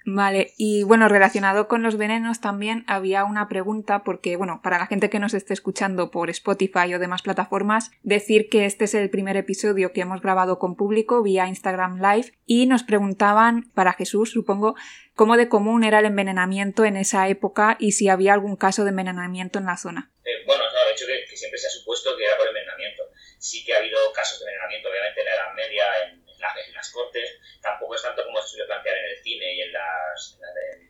Vale, 0.07 0.55
y 0.57 0.83
bueno, 0.83 1.09
relacionado 1.09 1.69
con 1.69 1.83
los 1.83 1.97
venenos 1.97 2.41
también 2.41 2.85
había 2.87 3.25
una 3.25 3.49
pregunta 3.49 4.03
porque, 4.03 4.37
bueno, 4.37 4.61
para 4.63 4.79
la 4.79 4.87
gente 4.87 5.11
que 5.11 5.19
nos 5.19 5.35
esté 5.35 5.53
escuchando 5.53 6.11
por 6.11 6.31
Spotify 6.31 6.95
o 6.95 6.99
demás 6.99 7.23
plataformas, 7.23 7.91
decir 8.03 8.49
que 8.49 8.65
este 8.65 8.87
es 8.87 8.95
el 8.95 9.11
primer 9.11 9.37
episodio 9.37 9.93
que 9.93 10.01
hemos 10.01 10.23
grabado 10.23 10.59
con 10.59 10.75
público 10.75 11.23
vía 11.23 11.49
Instagram 11.49 12.01
Live 12.01 12.33
y 12.47 12.67
nos 12.67 12.83
preguntaban, 12.83 13.71
para 13.75 13.93
Jesús 13.93 14.31
supongo, 14.31 14.75
cómo 15.15 15.37
de 15.37 15.49
común 15.49 15.85
era 15.85 15.99
el 15.99 16.07
envenenamiento 16.07 16.85
en 16.85 16.97
esa 16.97 17.29
época 17.29 17.77
y 17.79 17.93
si 17.93 18.09
había 18.09 18.33
algún 18.33 18.57
caso 18.57 18.85
de 18.85 18.91
envenenamiento 18.91 19.59
en 19.59 19.67
la 19.67 19.77
zona. 19.77 20.11
Eh, 20.25 20.45
bueno, 20.47 20.65
no, 20.65 20.87
de 20.87 20.93
hecho 20.93 21.07
que, 21.07 21.29
que, 21.29 21.37
siempre 21.37 21.59
se 21.59 21.67
ha 21.67 21.71
supuesto 21.71 22.17
que 22.17 22.25
era 22.25 22.37
por 22.39 22.49
envenenamiento. 22.49 23.03
Sí 23.41 23.65
que 23.65 23.75
ha 23.75 23.79
habido 23.79 24.13
casos 24.13 24.39
de 24.39 24.45
envenenamiento, 24.45 24.91
obviamente 24.91 25.21
en 25.21 25.27
la 25.27 25.35
Edad 25.35 25.55
Media, 25.55 25.87
en 26.05 26.21
en 26.67 26.75
las 26.75 26.91
cortes, 26.91 27.39
tampoco 27.61 27.95
es 27.95 28.03
tanto 28.03 28.25
como 28.25 28.41
se 28.43 28.49
suele 28.49 28.67
plantear 28.67 28.97
en 28.97 29.05
el 29.05 29.23
cine 29.23 29.55
y 29.55 29.61
en, 29.63 29.73
las, 29.73 30.39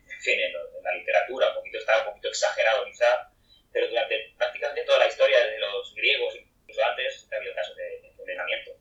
en, 0.09 0.21
fin, 0.21 0.38
en, 0.40 0.52
la 0.83 0.92
literatura, 0.95 1.49
un 1.49 1.54
poquito, 1.54 1.78
está 1.78 1.99
un 1.99 2.04
poquito 2.07 2.28
exagerado 2.28 2.85
quizá, 2.85 3.30
pero 3.73 3.88
durante 3.88 4.33
prácticamente 4.37 4.85
toda 4.85 4.99
la 4.99 5.09
historia, 5.09 5.45
desde 5.45 5.59
los 5.59 5.95
griegos, 5.95 6.35
incluso 6.37 6.85
antes, 6.85 7.28
ha 7.33 7.37
habido 7.37 7.54
casos 7.54 7.76
de, 7.76 8.11
envenenamiento. 8.11 8.73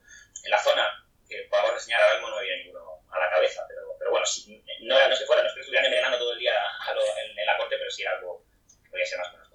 En 0.44 0.52
la 0.52 0.60
zona 0.60 1.06
que 1.28 1.48
podamos 1.50 1.74
reseñar 1.74 2.02
ahora 2.02 2.16
mismo 2.16 2.30
no 2.30 2.38
había 2.38 2.58
ninguno 2.58 3.04
a 3.12 3.20
la 3.20 3.30
cabeza, 3.30 3.66
pero, 3.68 3.96
pero 3.98 4.12
bueno, 4.12 4.26
si, 4.26 4.64
no, 4.82 5.08
no 5.08 5.16
se 5.16 5.26
fuera, 5.26 5.42
no 5.42 5.48
es 5.48 5.54
que 5.54 5.62
estuvieran 5.62 5.86
envenenando 5.86 6.18
todo 6.18 6.34
el 6.34 6.40
día 6.40 6.54
a 6.82 6.94
lo, 6.94 7.02
en, 7.02 7.38
en, 7.38 7.46
la 7.46 7.58
corte, 7.58 7.78
pero 7.78 7.90
sí 7.90 8.06
algo 8.06 8.46
que 8.84 8.90
podría 8.90 9.06
ser 9.06 9.20
más 9.20 9.28
o 9.30 9.32
menos 9.32 9.50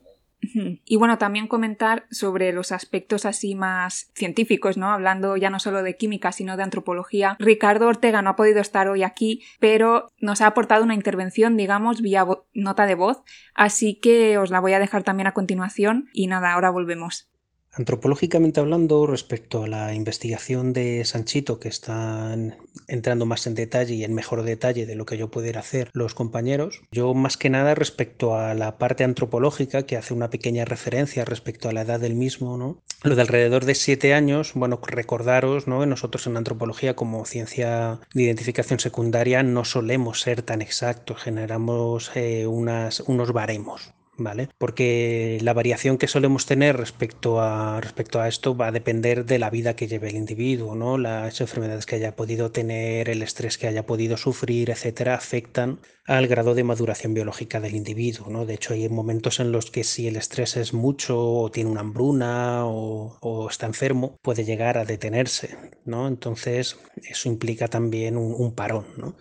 y 0.95 0.97
bueno, 0.97 1.19
también 1.19 1.49
comentar 1.49 2.07
sobre 2.13 2.53
los 2.53 2.71
aspectos 2.71 3.27
así 3.27 3.57
más 3.57 4.13
científicos, 4.15 4.77
¿no? 4.77 4.93
Hablando 4.93 5.37
ya 5.37 5.51
no 5.51 5.59
solo 5.59 5.83
de 5.83 5.97
química, 5.97 6.31
sino 6.31 6.57
de 6.57 6.63
antropología. 6.63 7.35
Ricardo 7.41 7.89
Ortega 7.89 8.23
no 8.23 8.31
ha 8.31 8.37
podido 8.37 8.61
estar 8.61 8.87
hoy 8.87 9.03
aquí, 9.03 9.43
pero 9.59 10.13
nos 10.21 10.41
ha 10.41 10.47
aportado 10.47 10.85
una 10.85 10.95
intervención, 10.95 11.57
digamos, 11.57 12.01
vía 12.01 12.25
nota 12.53 12.87
de 12.87 12.95
voz, 12.95 13.25
así 13.57 13.97
que 13.97 14.39
os 14.39 14.53
la 14.53 14.61
voy 14.61 14.75
a 14.75 14.79
dejar 14.79 15.03
también 15.03 15.27
a 15.27 15.35
continuación 15.35 16.11
y 16.13 16.29
nada, 16.29 16.53
ahora 16.53 16.71
volvemos. 16.71 17.29
Antropológicamente 17.76 18.61
hablando, 18.61 19.07
respecto 19.07 19.64
a 19.64 19.69
la 19.69 19.95
investigación 19.95 20.73
de 20.73 21.04
Sanchito, 21.04 21.59
que 21.59 21.69
están 21.69 22.57
entrando 22.87 23.26
más 23.26 23.49
en 23.49 23.57
detalle 23.57 23.95
y 23.95 24.04
en 24.04 24.14
mejor 24.14 24.43
detalle 24.45 24.87
de 24.87 24.95
lo 24.95 25.07
que 25.07 25.19
yo 25.19 25.31
pudiera 25.31 25.61
hacer 25.61 25.90
los 25.93 26.14
compañeros, 26.14 26.83
yo 26.93 27.14
más 27.14 27.37
que 27.37 27.50
nada 27.50 27.75
respecto 27.75 28.37
a 28.37 28.54
la 28.54 28.78
parte 28.78 29.02
antropológica, 29.02 29.85
que 29.87 29.97
hace 29.97 30.14
una 30.14 30.31
pequeña 30.31 30.64
referencia 30.64 31.25
respecto 31.25 31.69
a 31.69 31.73
la 31.73 31.83
edad 31.83 31.99
del 31.99 32.14
mismo, 32.14 32.57
¿no? 32.57 32.81
Lo 33.02 33.16
de 33.16 33.23
alrededor 33.23 33.64
de 33.64 33.75
siete 33.75 34.14
años, 34.14 34.52
bueno, 34.54 34.81
recordaros, 34.81 35.66
¿no? 35.66 35.85
Nosotros 35.85 36.26
en 36.28 36.37
antropología 36.37 36.95
como 36.95 37.25
ciencia 37.26 37.99
de 38.14 38.23
identificación 38.23 38.78
secundaria 38.78 39.43
no 39.43 39.64
solemos 39.64 40.21
ser 40.21 40.43
tan 40.43 40.62
exactos, 40.62 41.23
generamos 41.23 42.13
eh, 42.15 42.47
unos 42.47 43.32
baremos, 43.32 43.93
¿vale? 44.17 44.49
Porque 44.59 45.39
la 45.43 45.53
variación 45.53 45.99
que 45.99 46.09
solemos 46.09 46.47
tener 46.47 46.77
respecto 46.77 47.41
a, 47.41 47.81
respecto 47.81 48.21
a 48.21 48.29
esto 48.29 48.57
va 48.57 48.69
a 48.69 48.73
depender 48.73 49.25
de 49.25 49.39
la 49.39 49.50
vida 49.50 49.77
que 49.77 49.89
lleve 49.89 50.09
el 50.09 50.17
individuo, 50.17 50.75
¿no? 50.75 50.99
Las 50.99 51.41
enfermedades 51.41 51.87
que 51.87 51.97
haya 51.97 52.17
podido 52.17 52.50
tener, 52.50 53.09
el 53.09 53.23
estrés 53.23 53.59
que 53.59 53.67
haya 53.67 53.87
podido 53.87 54.17
sufrir, 54.17 54.71
etcétera, 54.71 55.15
afectan 55.15 55.81
al 56.07 56.27
grado 56.27 56.55
de 56.55 56.65
maduración 56.65 57.15
biológica 57.15 57.61
del 57.61 57.75
individuo, 57.75 58.29
¿no? 58.29 58.47
De 58.47 58.55
hecho, 58.55 58.75
hay 58.75 58.89
momentos 58.89 59.41
en 59.41 59.53
los 59.53 59.71
que 59.71 59.85
si 59.85 60.07
el 60.07 60.17
estrés 60.17 60.57
es 60.57 60.75
mucho 60.75 61.19
o 61.19 61.50
tiene 61.50 61.71
una 61.71 61.81
hambruna 61.81 62.67
o, 62.67 63.49
está 63.50 63.67
enfermo, 63.67 64.19
puede 64.23 64.45
llegar 64.45 64.79
a 64.79 64.85
detenerse, 64.85 65.57
¿no? 65.85 66.09
Entonces, 66.09 66.79
eso 66.97 67.29
implica 67.29 67.69
también 67.69 68.17
un, 68.17 68.35
un 68.37 68.55
parón, 68.55 68.87
¿no? 68.97 69.17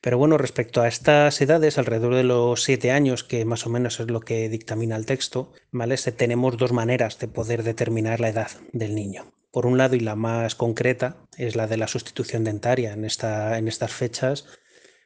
Pero 0.00 0.16
bueno, 0.18 0.38
respecto 0.38 0.80
a 0.80 0.88
estas 0.88 1.40
edades, 1.40 1.76
alrededor 1.76 2.14
de 2.14 2.22
los 2.22 2.62
siete 2.62 2.92
años, 2.92 3.24
que 3.24 3.44
más 3.44 3.66
o 3.66 3.70
menos 3.70 3.98
es 3.98 4.10
lo 4.10 4.20
que 4.20 4.48
dictamina 4.48 4.96
el 4.96 5.06
texto, 5.06 5.52
¿vale? 5.72 5.96
tenemos 5.96 6.56
dos 6.56 6.72
maneras 6.72 7.18
de 7.18 7.28
poder 7.28 7.64
determinar 7.64 8.20
la 8.20 8.28
edad 8.28 8.50
del 8.72 8.94
niño. 8.94 9.32
Por 9.50 9.66
un 9.66 9.76
lado, 9.76 9.96
y 9.96 10.00
la 10.00 10.14
más 10.14 10.54
concreta, 10.54 11.16
es 11.36 11.56
la 11.56 11.66
de 11.66 11.78
la 11.78 11.88
sustitución 11.88 12.44
dentaria. 12.44 12.92
En, 12.92 13.04
esta, 13.04 13.58
en 13.58 13.66
estas 13.66 13.92
fechas 13.92 14.46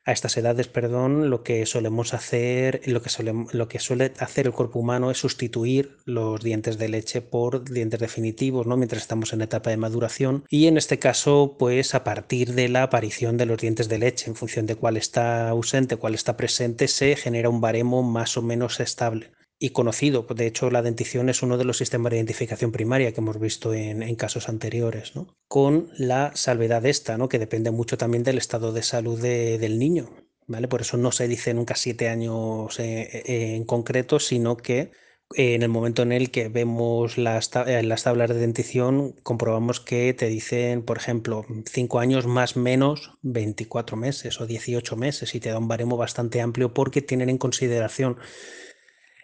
a 0.04 0.12
estas 0.12 0.36
edades, 0.36 0.68
perdón, 0.68 1.30
lo 1.30 1.42
que 1.42 1.64
solemos 1.66 2.14
hacer, 2.14 2.80
lo 2.86 3.02
que, 3.02 3.10
lo 3.52 3.68
que 3.68 3.78
suele 3.78 4.12
hacer 4.18 4.46
el 4.46 4.52
cuerpo 4.52 4.80
humano 4.80 5.10
es 5.10 5.18
sustituir 5.18 5.96
los 6.04 6.42
dientes 6.42 6.76
de 6.78 6.88
leche 6.88 7.20
por 7.22 7.64
dientes 7.64 8.00
definitivos, 8.00 8.66
¿no? 8.66 8.76
Mientras 8.76 9.02
estamos 9.02 9.32
en 9.32 9.42
etapa 9.42 9.70
de 9.70 9.76
maduración. 9.76 10.44
Y 10.48 10.66
en 10.66 10.76
este 10.76 10.98
caso, 10.98 11.56
pues 11.58 11.94
a 11.94 12.02
partir 12.04 12.54
de 12.54 12.68
la 12.68 12.82
aparición 12.82 13.36
de 13.36 13.46
los 13.46 13.60
dientes 13.60 13.88
de 13.88 13.98
leche, 13.98 14.28
en 14.28 14.36
función 14.36 14.66
de 14.66 14.76
cuál 14.76 14.96
está 14.96 15.48
ausente, 15.48 15.96
cuál 15.96 16.14
está 16.14 16.36
presente, 16.36 16.88
se 16.88 17.14
genera 17.14 17.48
un 17.48 17.60
baremo 17.60 18.02
más 18.02 18.36
o 18.36 18.42
menos 18.42 18.80
estable 18.80 19.30
y 19.62 19.70
conocido. 19.70 20.26
De 20.34 20.48
hecho, 20.48 20.70
la 20.72 20.82
dentición 20.82 21.28
es 21.28 21.40
uno 21.44 21.56
de 21.56 21.64
los 21.64 21.76
sistemas 21.76 22.10
de 22.10 22.16
identificación 22.16 22.72
primaria 22.72 23.12
que 23.12 23.20
hemos 23.20 23.38
visto 23.38 23.72
en, 23.72 24.16
casos 24.16 24.48
anteriores, 24.48 25.14
¿no? 25.14 25.36
con 25.46 25.88
la 25.96 26.32
salvedad 26.34 26.84
esta, 26.84 27.16
¿no? 27.16 27.28
que 27.28 27.38
depende 27.38 27.70
mucho 27.70 27.96
también 27.96 28.24
del 28.24 28.38
estado 28.38 28.72
de 28.72 28.82
salud 28.82 29.20
del 29.22 29.78
niño. 29.78 30.10
¿vale? 30.48 30.66
Por 30.66 30.80
eso 30.80 30.96
no 30.96 31.12
se 31.12 31.28
dice 31.28 31.54
nunca 31.54 31.76
siete 31.76 32.08
años 32.08 32.80
eh, 32.80 33.22
eh, 33.24 33.54
en 33.54 33.64
concreto, 33.64 34.18
sino 34.18 34.56
que 34.56 34.90
en 35.36 35.62
el 35.62 35.68
momento 35.68 36.02
en 36.02 36.10
el 36.10 36.32
que 36.32 36.48
vemos 36.48 37.16
las, 37.16 37.48
las, 37.54 38.02
tablas 38.02 38.30
de 38.30 38.40
dentición, 38.40 39.14
comprobamos 39.22 39.78
que 39.78 40.12
te 40.12 40.26
dicen, 40.26 40.82
por 40.82 40.96
ejemplo, 40.96 41.46
5 41.70 42.00
años 42.00 42.26
más 42.26 42.56
menos 42.56 43.12
24 43.22 43.96
meses 43.96 44.40
o 44.40 44.46
18 44.46 44.96
meses 44.96 45.36
y 45.36 45.40
te 45.40 45.50
da 45.50 45.58
un 45.58 45.68
baremo 45.68 45.96
bastante 45.96 46.40
amplio 46.40 46.74
porque 46.74 47.00
tienen 47.00 47.30
en 47.30 47.38
consideración 47.38 48.18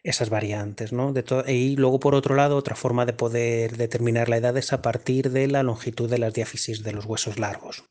esas 0.08 0.30
variantes. 0.30 0.92
¿no? 0.92 1.12
De 1.12 1.24
y 1.46 1.76
luego, 1.76 2.00
por 2.00 2.14
otro 2.14 2.34
lado, 2.34 2.56
otra 2.56 2.76
forma 2.76 3.06
de 3.06 3.12
poder 3.12 3.76
determinar 3.76 4.28
la 4.28 4.38
edad 4.38 4.56
es 4.56 4.72
a 4.72 4.82
partir 4.82 5.30
de 5.30 5.46
la 5.46 5.62
longitud 5.62 6.08
de 6.08 6.18
las 6.18 6.34
diáfisis 6.34 6.82
de 6.82 6.92
los 6.92 7.04
huesos 7.04 7.38
largos. 7.38 7.84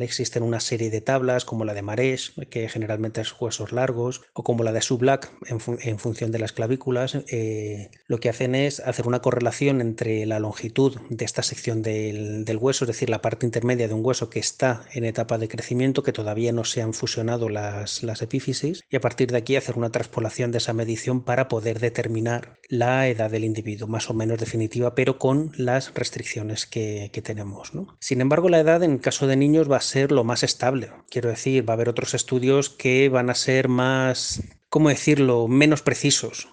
Existen 0.00 0.42
una 0.42 0.60
serie 0.60 0.90
de 0.90 1.00
tablas 1.00 1.44
como 1.44 1.64
la 1.64 1.74
de 1.74 1.82
Marés, 1.82 2.32
que 2.50 2.68
generalmente 2.68 3.20
es 3.20 3.34
huesos 3.40 3.72
largos, 3.72 4.22
o 4.32 4.42
como 4.42 4.64
la 4.64 4.72
de 4.72 4.82
Sublac, 4.82 5.30
en, 5.46 5.98
función 5.98 6.32
de 6.32 6.38
las 6.38 6.52
clavículas. 6.52 7.18
Eh, 7.28 7.90
lo 8.06 8.18
que 8.18 8.28
hacen 8.28 8.54
es 8.54 8.80
hacer 8.80 9.06
una 9.06 9.20
correlación 9.20 9.80
entre 9.80 10.26
la 10.26 10.40
longitud 10.40 10.98
de 11.10 11.24
esta 11.24 11.42
sección 11.42 11.82
del, 11.82 12.58
hueso, 12.60 12.84
es 12.84 12.88
decir, 12.88 13.10
la 13.10 13.22
parte 13.22 13.46
intermedia 13.46 13.86
de 13.86 13.94
un 13.94 14.04
hueso 14.04 14.30
que 14.30 14.40
está 14.40 14.84
en 14.92 15.04
etapa 15.04 15.38
de 15.38 15.48
crecimiento, 15.48 16.02
que 16.02 16.12
todavía 16.12 16.52
no 16.52 16.64
se 16.64 16.82
han 16.82 16.94
fusionado 16.94 17.48
las, 17.48 18.02
las 18.02 18.22
epífisis, 18.22 18.82
y 18.90 18.96
a 18.96 19.00
partir 19.00 19.30
de 19.30 19.38
aquí 19.38 19.56
hacer 19.56 19.76
una 19.76 19.90
transpolación 19.90 20.50
de 20.50 20.58
esa 20.58 20.72
medición 20.72 21.22
para 21.22 21.48
poder 21.48 21.78
determinar 21.78 22.58
la 22.68 23.08
edad 23.08 23.30
del 23.30 23.44
individuo, 23.44 23.86
más 23.88 24.10
o 24.10 24.14
menos 24.14 24.38
definitiva, 24.38 24.94
pero 24.94 25.18
con 25.18 25.52
las 25.56 25.94
restricciones 25.94 26.66
que, 26.66 27.10
que 27.12 27.22
tenemos. 27.22 27.74
¿no? 27.74 27.96
Sin 28.00 28.20
embargo, 28.20 28.48
la 28.48 28.60
edad 28.60 28.82
en 28.82 28.92
el 28.92 29.00
caso 29.00 29.26
de 29.26 29.36
niños 29.36 29.67
va 29.68 29.76
a 29.78 29.80
ser 29.80 30.12
lo 30.12 30.24
más 30.24 30.42
estable. 30.42 30.90
Quiero 31.10 31.28
decir, 31.28 31.68
va 31.68 31.74
a 31.74 31.76
haber 31.76 31.88
otros 31.88 32.14
estudios 32.14 32.70
que 32.70 33.08
van 33.08 33.30
a 33.30 33.34
ser 33.34 33.68
más, 33.68 34.42
¿cómo 34.68 34.88
decirlo?, 34.88 35.48
menos 35.48 35.82
precisos. 35.82 36.48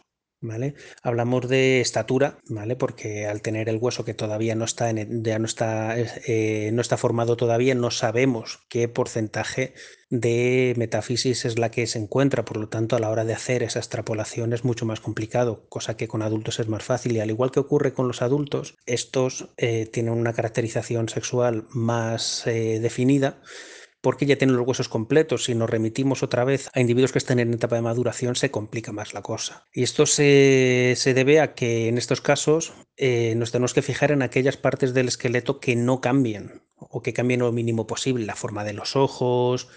Hablamos 1.03 1.47
de 1.47 1.81
estatura, 1.81 2.39
¿vale? 2.47 2.75
Porque 2.75 3.27
al 3.27 3.41
tener 3.41 3.69
el 3.69 3.77
hueso 3.77 4.05
que 4.05 4.13
todavía 4.13 4.55
no 4.55 4.65
está, 4.65 4.89
en, 4.89 5.23
ya 5.23 5.39
no 5.39 5.45
está, 5.45 5.95
eh, 5.97 6.69
no 6.73 6.81
está 6.81 6.97
formado 6.97 7.37
todavía, 7.37 7.75
no 7.75 7.91
sabemos 7.91 8.59
qué 8.69 8.87
porcentaje 8.87 9.73
de 10.09 10.73
metafísis 10.77 11.45
es 11.45 11.57
la 11.57 11.71
que 11.71 11.87
se 11.87 11.99
encuentra. 11.99 12.45
Por 12.45 12.57
lo 12.57 12.69
tanto, 12.69 12.95
a 12.95 12.99
la 12.99 13.09
hora 13.09 13.25
de 13.25 13.33
hacer 13.33 13.63
esa 13.63 13.79
extrapolación 13.79 14.53
es 14.53 14.63
mucho 14.63 14.85
más 14.85 14.99
complicado, 14.99 15.65
cosa 15.69 15.97
que 15.97 16.07
con 16.07 16.21
adultos 16.21 16.59
es 16.59 16.67
más 16.67 16.83
fácil. 16.83 17.15
Y 17.15 17.19
al 17.19 17.29
igual 17.29 17.51
que 17.51 17.59
ocurre 17.59 17.93
con 17.93 18.07
los 18.07 18.21
adultos, 18.21 18.75
estos 18.85 19.49
eh, 19.57 19.87
tienen 19.91 20.13
una 20.13 20.33
caracterización 20.33 21.09
sexual 21.09 21.67
más 21.71 22.45
eh, 22.47 22.79
definida 22.79 23.41
porque 24.05 24.27
ya 24.27 24.37
tienen 24.37 24.55
los 24.55 24.67
huesos 24.67 24.87
completos. 24.87 25.45
Si 25.45 25.55
nos 25.55 25.67
remitimos 25.67 26.21
otra 26.21 26.43
vez 26.43 26.69
a 26.75 26.79
individuos 26.79 27.11
que 27.11 27.17
están 27.17 27.39
en 27.39 27.51
etapa 27.51 27.75
de 27.75 27.81
maduración, 27.81 28.35
se 28.35 28.51
complica 28.51 28.91
más 28.91 29.15
la 29.15 29.23
cosa. 29.23 29.65
Y 29.73 29.81
esto 29.81 30.05
se, 30.05 30.95
debe 31.03 31.39
a 31.39 31.55
que 31.55 31.87
en 31.87 31.97
estos 31.97 32.21
casos 32.21 32.73
eh, 32.97 33.33
nos 33.35 33.51
tenemos 33.51 33.73
que 33.73 33.81
fijar 33.81 34.11
en 34.11 34.21
aquellas 34.21 34.57
partes 34.57 34.93
del 34.93 35.07
esqueleto 35.07 35.59
que 35.59 35.75
no 35.75 36.01
cambien 36.01 36.61
o 36.75 37.01
que 37.01 37.13
cambien 37.13 37.39
lo 37.39 37.51
mínimo 37.51 37.87
posible, 37.87 38.27
la 38.27 38.35
forma 38.35 38.63
de 38.63 38.73
los 38.73 38.95
ojos, 38.95 39.69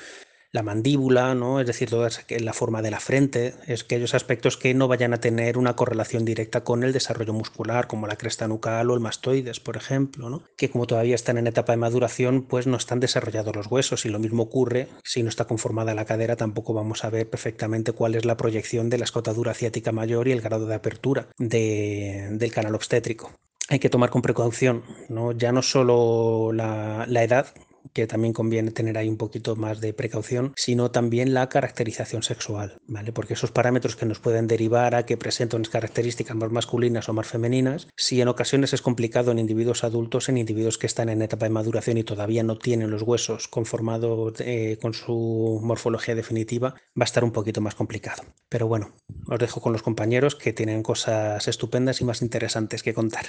la 0.51 0.63
mandíbula, 0.63 1.35
¿no? 1.35 1.61
es 1.61 1.67
decir, 1.67 1.91
toda 1.91 2.09
la 2.29 2.53
forma 2.53 2.83
de 2.83 2.91
la 2.91 3.01
frente, 3.01 3.55
es 3.67 3.83
aquellos 3.83 4.15
aspectos 4.15 4.57
que 4.57 4.75
no 4.75 4.89
vayan 4.89 5.13
a 5.13 5.21
tener 5.21 5.59
una 5.59 5.77
correlación 5.77 6.25
directa 6.25 6.65
con 6.65 6.85
el 6.85 6.93
desarrollo 6.93 7.33
muscular, 7.33 7.87
como 7.87 8.07
la 8.07 8.17
cresta 8.17 8.49
nucal 8.49 8.91
o 8.91 8.95
el 8.95 9.01
mastoides, 9.01 9.61
por 9.61 9.77
ejemplo, 9.77 10.31
¿no? 10.31 10.43
que 10.57 10.71
como 10.71 10.87
todavía 10.87 11.15
están 11.15 11.39
en 11.39 11.47
etapa 11.47 11.73
de 11.73 11.79
maduración, 11.79 12.43
pues 12.43 12.67
no 12.67 12.77
están 12.77 13.01
desarrollados 13.01 13.55
los 13.55 13.67
huesos 13.67 14.07
y 14.07 14.09
lo 14.09 14.19
mismo 14.19 14.45
ocurre 14.45 14.89
si 15.05 15.23
no 15.23 15.29
está 15.29 15.45
conformada 15.47 15.95
la 15.95 16.05
cadera, 16.05 16.37
tampoco 16.37 16.73
vamos 16.73 17.05
a 17.05 17.11
ver 17.11 17.29
perfectamente 17.29 17.93
cuál 17.93 18.15
es 18.15 18.25
la 18.25 18.37
proyección 18.37 18.89
de 18.91 18.99
la 18.99 19.05
escotadura 19.05 19.55
ciática 19.55 19.93
mayor 19.93 20.29
y 20.29 20.33
el 20.33 20.41
grado 20.41 20.67
de 20.67 20.75
apertura 20.75 21.29
del 21.39 22.53
canal 22.53 22.75
obstétrico 22.75 23.33
hay 23.69 23.79
que 23.79 23.91
tomar 23.91 24.11
con 24.11 24.23
precaución, 24.23 24.83
¿no? 25.09 25.33
ya 25.33 25.53
no 25.53 25.63
solo 25.63 26.53
la, 26.53 27.05
edad, 27.23 27.49
que 27.93 28.07
también 28.07 28.33
conviene 28.33 28.71
tener 28.71 28.99
ahí 28.99 29.09
un 29.09 29.17
poquito 29.17 29.57
más 29.57 29.81
de 29.81 29.93
precaución, 29.93 30.53
sino 30.57 30.91
también 30.91 31.35
la 31.35 31.49
caracterización 31.49 32.23
sexual, 32.23 32.79
¿vale? 32.87 33.13
Porque 33.13 33.35
esos 33.35 33.51
parámetros 33.51 33.97
que 33.97 34.07
nos 34.07 34.19
pueden 34.19 34.47
derivar 34.47 34.95
a 34.95 35.05
que 35.05 35.17
presenten 35.17 35.65
características 35.65 36.37
más 36.37 36.51
masculinas 36.51 37.09
o 37.09 37.13
más 37.13 37.27
femeninas, 37.27 37.89
si 37.97 38.21
en 38.21 38.29
ocasiones 38.29 38.73
es 38.73 38.83
complicado 38.83 39.31
en 39.31 39.39
individuos 39.39 39.85
adultos, 39.85 40.29
en 40.29 40.39
individuos 40.39 40.79
que 40.79 40.87
están 40.87 41.09
en 41.09 41.23
etapa 41.23 41.47
de 41.47 41.51
maduración 41.51 41.99
y 41.99 42.05
todavía 42.05 42.43
no 42.43 42.59
tienen 42.59 42.91
los 42.91 43.03
huesos 43.03 43.49
conformados 43.49 44.35
eh, 44.41 44.79
con 44.81 44.95
su 44.95 45.61
morfología 45.63 46.15
definitiva, 46.15 46.71
va 46.71 47.03
a 47.03 47.05
estar 47.05 47.25
un 47.25 47.33
poquito 47.33 47.61
más 47.61 47.75
complicado. 47.75 48.23
Pero 48.49 48.69
bueno, 48.69 48.95
os 49.27 49.39
dejo 49.39 49.61
con 49.61 49.73
los 49.73 49.83
compañeros 49.83 50.35
que 50.35 50.53
tienen 50.53 50.83
cosas 50.83 51.49
estupendas 51.49 52.01
y 52.01 52.05
más 52.05 52.23
interesantes 52.23 52.83
que 52.83 52.95
contar. 52.95 53.27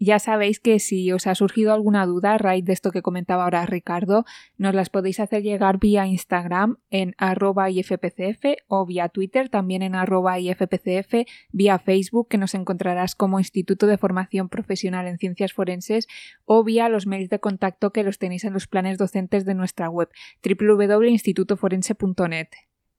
Ya 0.00 0.20
sabéis 0.20 0.60
que 0.60 0.78
si 0.78 1.10
os 1.10 1.26
ha 1.26 1.34
surgido 1.34 1.72
alguna 1.72 2.06
duda 2.06 2.34
a 2.34 2.38
raíz 2.38 2.64
de 2.64 2.72
esto 2.72 2.92
que 2.92 3.02
comentaba 3.02 3.42
ahora 3.42 3.66
Ricardo, 3.66 4.24
nos 4.56 4.72
las 4.72 4.90
podéis 4.90 5.18
hacer 5.18 5.42
llegar 5.42 5.80
vía 5.80 6.06
Instagram 6.06 6.78
en 6.90 7.16
arroba 7.18 7.68
ifpcf 7.68 8.44
o 8.68 8.86
vía 8.86 9.08
Twitter 9.08 9.48
también 9.48 9.82
en 9.82 9.96
arroba 9.96 10.38
ifpcf, 10.38 11.26
vía 11.50 11.80
Facebook 11.80 12.28
que 12.28 12.38
nos 12.38 12.54
encontrarás 12.54 13.16
como 13.16 13.40
Instituto 13.40 13.88
de 13.88 13.98
Formación 13.98 14.48
Profesional 14.48 15.08
en 15.08 15.18
Ciencias 15.18 15.52
Forenses 15.52 16.06
o 16.44 16.62
vía 16.62 16.88
los 16.88 17.08
mails 17.08 17.28
de 17.28 17.40
contacto 17.40 17.92
que 17.92 18.04
los 18.04 18.18
tenéis 18.18 18.44
en 18.44 18.52
los 18.52 18.68
planes 18.68 18.98
docentes 18.98 19.44
de 19.44 19.54
nuestra 19.54 19.90
web 19.90 20.10
www.institutoforense.net. 20.44 22.48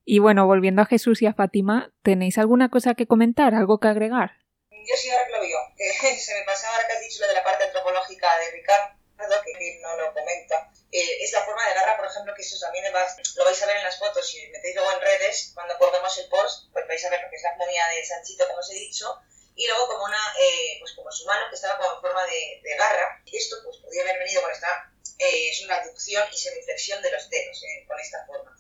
Y 0.03 0.19
bueno, 0.19 0.45
volviendo 0.47 0.81
a 0.81 0.85
Jesús 0.85 1.21
y 1.21 1.27
a 1.27 1.33
Fátima, 1.33 1.93
¿tenéis 2.01 2.38
alguna 2.38 2.67
cosa 2.67 2.95
que 2.95 3.07
comentar, 3.07 3.55
algo 3.55 3.79
que 3.79 3.88
agregar? 3.88 4.48
Yo 4.85 4.95
sí 4.95 5.09
ahora 5.09 5.25
que 5.25 5.31
lo 5.31 5.41
veo, 5.41 5.59
que 5.77 6.19
se 6.19 6.33
me 6.33 6.43
pasaba 6.43 6.75
ahora 6.75 6.87
que 6.87 6.93
has 6.93 7.01
dicho 7.01 7.21
lo 7.21 7.27
de 7.27 7.33
la 7.33 7.43
parte 7.43 7.63
antropológica 7.65 8.37
de 8.39 8.51
Ricardo, 8.51 8.99
que 9.43 9.79
no 9.81 9.97
lo 9.97 10.13
comenta, 10.13 10.71
eh, 10.91 11.23
es 11.23 11.31
la 11.33 11.43
forma 11.43 11.67
de 11.67 11.73
garra, 11.73 11.97
por 11.97 12.07
ejemplo, 12.07 12.33
que 12.33 12.41
eso 12.41 12.57
también 12.59 12.85
lo 12.85 13.45
vais 13.45 13.61
a 13.61 13.65
ver 13.65 13.77
en 13.77 13.83
las 13.83 13.99
fotos, 13.99 14.27
si 14.27 14.47
metéis 14.47 14.75
luego 14.75 14.91
en 14.93 15.01
redes, 15.01 15.51
cuando 15.53 15.77
colguemos 15.77 16.17
el 16.17 16.29
post, 16.29 16.71
pues 16.71 16.87
vais 16.87 17.03
a 17.05 17.09
ver 17.09 17.21
lo 17.21 17.29
que 17.29 17.35
es 17.35 17.43
la 17.43 17.55
momia 17.55 17.87
de 17.87 18.05
Sanchito, 18.05 18.47
como 18.47 18.59
os 18.59 18.71
he 18.71 18.75
dicho, 18.75 19.19
y 19.55 19.67
luego 19.67 19.87
como 19.87 20.05
una, 20.05 20.33
eh, 20.39 20.77
pues 20.79 20.93
como 20.93 21.11
su 21.11 21.25
mano 21.25 21.47
que 21.49 21.55
estaba 21.55 21.77
como 21.77 21.95
en 21.95 22.01
forma 22.01 22.25
de, 22.25 22.61
de 22.63 22.75
garra, 22.77 23.21
esto 23.25 23.57
pues 23.63 23.77
podría 23.77 24.03
haber 24.03 24.19
venido 24.19 24.41
con 24.41 24.51
esta, 24.51 24.89
eh, 25.19 25.49
es 25.49 25.61
una 25.63 25.75
aducción 25.75 26.23
y 26.31 26.37
semiflexión 26.37 27.01
de 27.01 27.11
los 27.11 27.29
dedos, 27.29 27.61
con 27.87 27.99
esta 27.99 28.25
forma. 28.25 28.55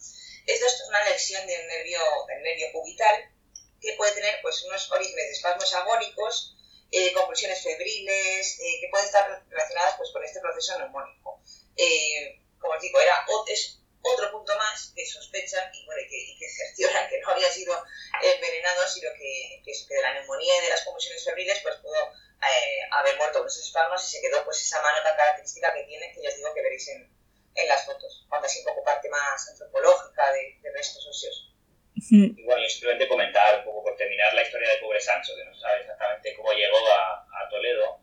Esto 0.45 0.65
es 0.65 0.83
una 0.87 1.03
lesión 1.05 1.45
del 1.47 1.67
nervio, 1.67 1.99
del 2.27 2.43
nervio 2.43 2.67
cubital, 2.73 3.31
que 3.81 3.93
puede 3.97 4.13
tener 4.13 4.39
pues, 4.41 4.63
unos 4.63 4.91
orígenes 4.91 5.25
de 5.27 5.31
espasmos 5.31 5.73
agónicos, 5.73 6.55
eh, 6.91 7.13
convulsiones 7.13 7.61
febriles, 7.61 8.59
eh, 8.59 8.77
que 8.81 8.87
pueden 8.89 9.05
estar 9.05 9.43
relacionadas 9.49 9.95
pues, 9.97 10.11
con 10.11 10.23
este 10.23 10.39
proceso 10.39 10.77
neumónico. 10.79 11.41
Eh, 11.75 12.41
como 12.59 12.73
os 12.73 12.81
digo, 12.81 12.99
era, 12.99 13.25
es 13.47 13.79
otro 14.01 14.31
punto 14.31 14.55
más 14.55 14.91
que 14.95 15.05
sospechan 15.05 15.69
y, 15.73 15.85
bueno, 15.85 16.01
que, 16.09 16.35
que, 16.39 16.49
cercioran 16.49 17.09
que 17.09 17.19
no 17.19 17.29
había 17.29 17.51
sido 17.51 17.75
envenenado, 18.21 18.87
sino 18.87 19.09
que, 19.13 19.61
que, 19.63 19.71
de 19.95 20.01
la 20.01 20.13
neumonía 20.13 20.57
y 20.57 20.63
de 20.63 20.69
las 20.69 20.83
convulsiones 20.83 21.23
febriles 21.23 21.59
pues, 21.61 21.75
pudo 21.75 22.11
eh, 22.41 22.87
haber 22.91 23.17
muerto 23.17 23.39
con 23.39 23.47
esos 23.47 23.65
espasmos 23.65 24.03
y 24.03 24.11
se 24.15 24.21
quedó 24.21 24.43
pues, 24.45 24.61
esa 24.61 24.81
mano 24.81 25.03
tan 25.03 25.15
característica 25.15 25.73
que 25.73 25.83
tiene, 25.83 26.13
que 26.13 26.21
ya 26.21 26.29
os 26.29 26.35
digo 26.37 26.53
que 26.53 26.61
veréis 26.61 26.87
en, 26.89 27.11
en 27.55 27.67
las 27.67 27.85
fotos, 27.85 28.25
cuando 28.29 28.47
así 28.47 28.59
un 28.59 28.65
poco 28.65 28.83
parte 28.83 29.09
más 29.09 29.49
antropológica 29.49 30.31
de, 30.31 30.57
de 30.61 30.71
restos 30.71 31.05
óseos. 31.07 31.48
Y 32.37 32.43
bueno, 32.43 32.67
simplemente 32.67 33.07
comentar 33.07 33.59
un 33.59 33.65
poco 33.65 33.83
por 33.83 33.95
terminar 33.97 34.33
la 34.33 34.43
historia 34.43 34.69
del 34.69 34.79
pobre 34.79 34.99
Sancho, 34.99 35.35
que 35.35 35.45
no 35.45 35.53
se 35.53 35.61
sabe 35.61 35.81
exactamente 35.81 36.33
cómo 36.35 36.51
llegó 36.53 36.77
a, 36.89 37.25
a 37.43 37.49
Toledo. 37.49 38.01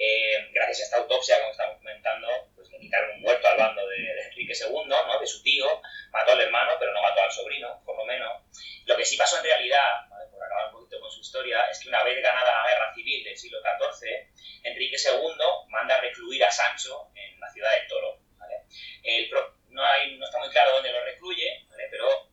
Eh, 0.00 0.50
gracias 0.52 0.80
a 0.80 0.84
esta 0.84 0.96
autopsia, 0.98 1.40
como 1.40 1.50
estamos 1.50 1.78
comentando, 1.78 2.28
pues 2.54 2.70
le 2.70 2.78
quitaron 2.78 3.16
un 3.16 3.22
muerto 3.22 3.48
al 3.48 3.58
bando 3.58 3.84
de, 3.88 4.28
Enrique 4.28 4.54
II, 4.54 4.84
¿no? 4.86 5.20
de 5.20 5.26
su 5.26 5.42
tío, 5.42 5.82
mató 6.12 6.32
al 6.32 6.40
hermano, 6.40 6.72
pero 6.78 6.92
no 6.92 7.02
mató 7.02 7.20
al 7.20 7.32
sobrino, 7.32 7.82
por 7.84 7.96
lo 7.96 8.04
menos. 8.04 8.44
Lo 8.86 8.96
que 8.96 9.04
sí 9.04 9.16
pasó 9.16 9.38
en 9.38 9.44
realidad, 9.44 10.06
por 10.30 10.42
acabar 10.42 10.66
un 10.66 10.72
poquito 10.72 11.00
con 11.00 11.10
su 11.10 11.20
historia, 11.20 11.64
es 11.64 11.80
que 11.80 11.88
una 11.88 12.04
vez 12.04 12.22
ganada 12.22 12.62
la 12.62 12.68
guerra 12.68 12.94
civil 12.94 13.24
del 13.24 13.36
siglo 13.36 13.58
XIV, 13.60 14.30
Enrique 14.62 14.96
II 14.96 15.34
manda 15.68 16.00
recluir 16.00 16.44
a 16.44 16.50
Sancho 16.50 17.10
en 17.16 17.40
la 17.40 17.50
ciudad 17.50 17.70
de 17.72 17.88
Toro. 17.88 18.20
¿vale? 18.38 18.54
El 19.02 19.28
no, 19.70 19.84
hay, 19.84 20.16
no 20.16 20.24
está 20.24 20.38
muy 20.38 20.50
claro 20.50 20.74
dónde 20.74 20.92
lo 20.92 21.04
recluye, 21.04 21.66
¿vale? 21.70 21.88
pero 21.90 22.30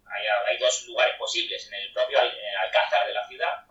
hay, 0.48 0.58
dos 0.58 0.86
lugares 0.88 1.16
posibles, 1.18 1.68
en 1.68 1.74
el 1.76 1.94
propio 1.94 2.20
Alcázar 2.20 3.08
de 3.08 3.14
la 3.14 3.28
ciudad. 3.28 3.66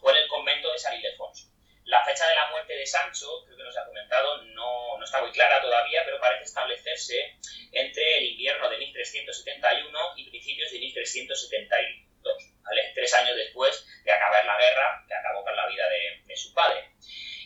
O 0.00 0.10
en 0.10 0.16
el 0.16 0.28
convento 0.28 0.72
de 0.72 0.78
San 0.78 0.94
Ildefonso. 0.94 1.48
La 1.84 2.04
fecha 2.04 2.26
de 2.28 2.34
la 2.34 2.50
muerte 2.50 2.74
de 2.74 2.86
Sancho, 2.86 3.44
creo 3.44 3.56
que 3.56 3.64
nos 3.64 3.76
ha 3.76 3.84
comentado, 3.84 4.42
no, 4.42 4.98
no 4.98 5.04
está 5.04 5.20
muy 5.20 5.32
clara 5.32 5.60
todavía, 5.60 6.02
pero 6.04 6.20
parece 6.20 6.44
establecerse 6.44 7.38
entre 7.72 8.18
el 8.18 8.24
invierno 8.32 8.68
de 8.70 8.78
1371 8.78 9.98
y 10.16 10.30
principios 10.30 10.70
de 10.70 10.78
1372, 10.78 12.36
¿vale? 12.62 12.92
Tres 12.94 13.14
años 13.14 13.36
después 13.36 13.84
de 14.04 14.12
acabar 14.12 14.44
la 14.44 14.58
guerra 14.58 15.04
que 15.06 15.14
acabó 15.14 15.44
con 15.44 15.56
la 15.56 15.66
vida 15.66 15.88
de, 15.88 16.22
de 16.24 16.36
su 16.36 16.54
padre. 16.54 16.88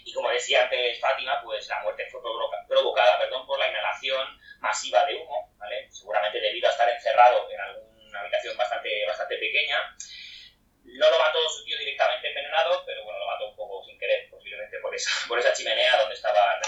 Y 0.04 0.12
como 0.12 0.30
decía 0.30 0.64
antes 0.64 1.00
Fátima, 1.00 1.42
pues 1.42 1.66
la 1.68 1.82
muerte 1.82 2.06
fue 2.10 2.20
provocada 2.68 3.18
perdón, 3.18 3.46
por 3.46 3.58
la 3.58 3.68
inhalación 3.68 4.38
masiva 4.60 5.04
de 5.06 5.14
humo, 5.14 5.54
¿vale? 5.56 5.90
seguramente 5.90 6.40
debido 6.40 6.68
a 6.68 6.72
estar 6.72 6.88
encerrado 6.88 7.50
en 7.50 7.60
algún 7.60 7.86
una 8.16 8.22
habitación 8.22 8.56
bastante, 8.56 9.06
bastante 9.06 9.36
pequeña. 9.36 9.78
No 10.84 11.10
lo 11.10 11.18
mató 11.18 11.48
su 11.50 11.64
tío 11.64 11.78
directamente 11.78 12.28
envenenado, 12.28 12.84
pero 12.86 13.04
bueno, 13.04 13.18
lo 13.18 13.26
mató 13.26 13.50
un 13.50 13.56
poco 13.56 13.84
sin 13.84 13.98
querer, 13.98 14.30
posiblemente 14.30 14.78
por 14.78 14.94
esa, 14.94 15.10
por 15.28 15.38
esa 15.38 15.52
chimenea 15.52 15.96
donde 15.98 16.14
estaba 16.14 16.60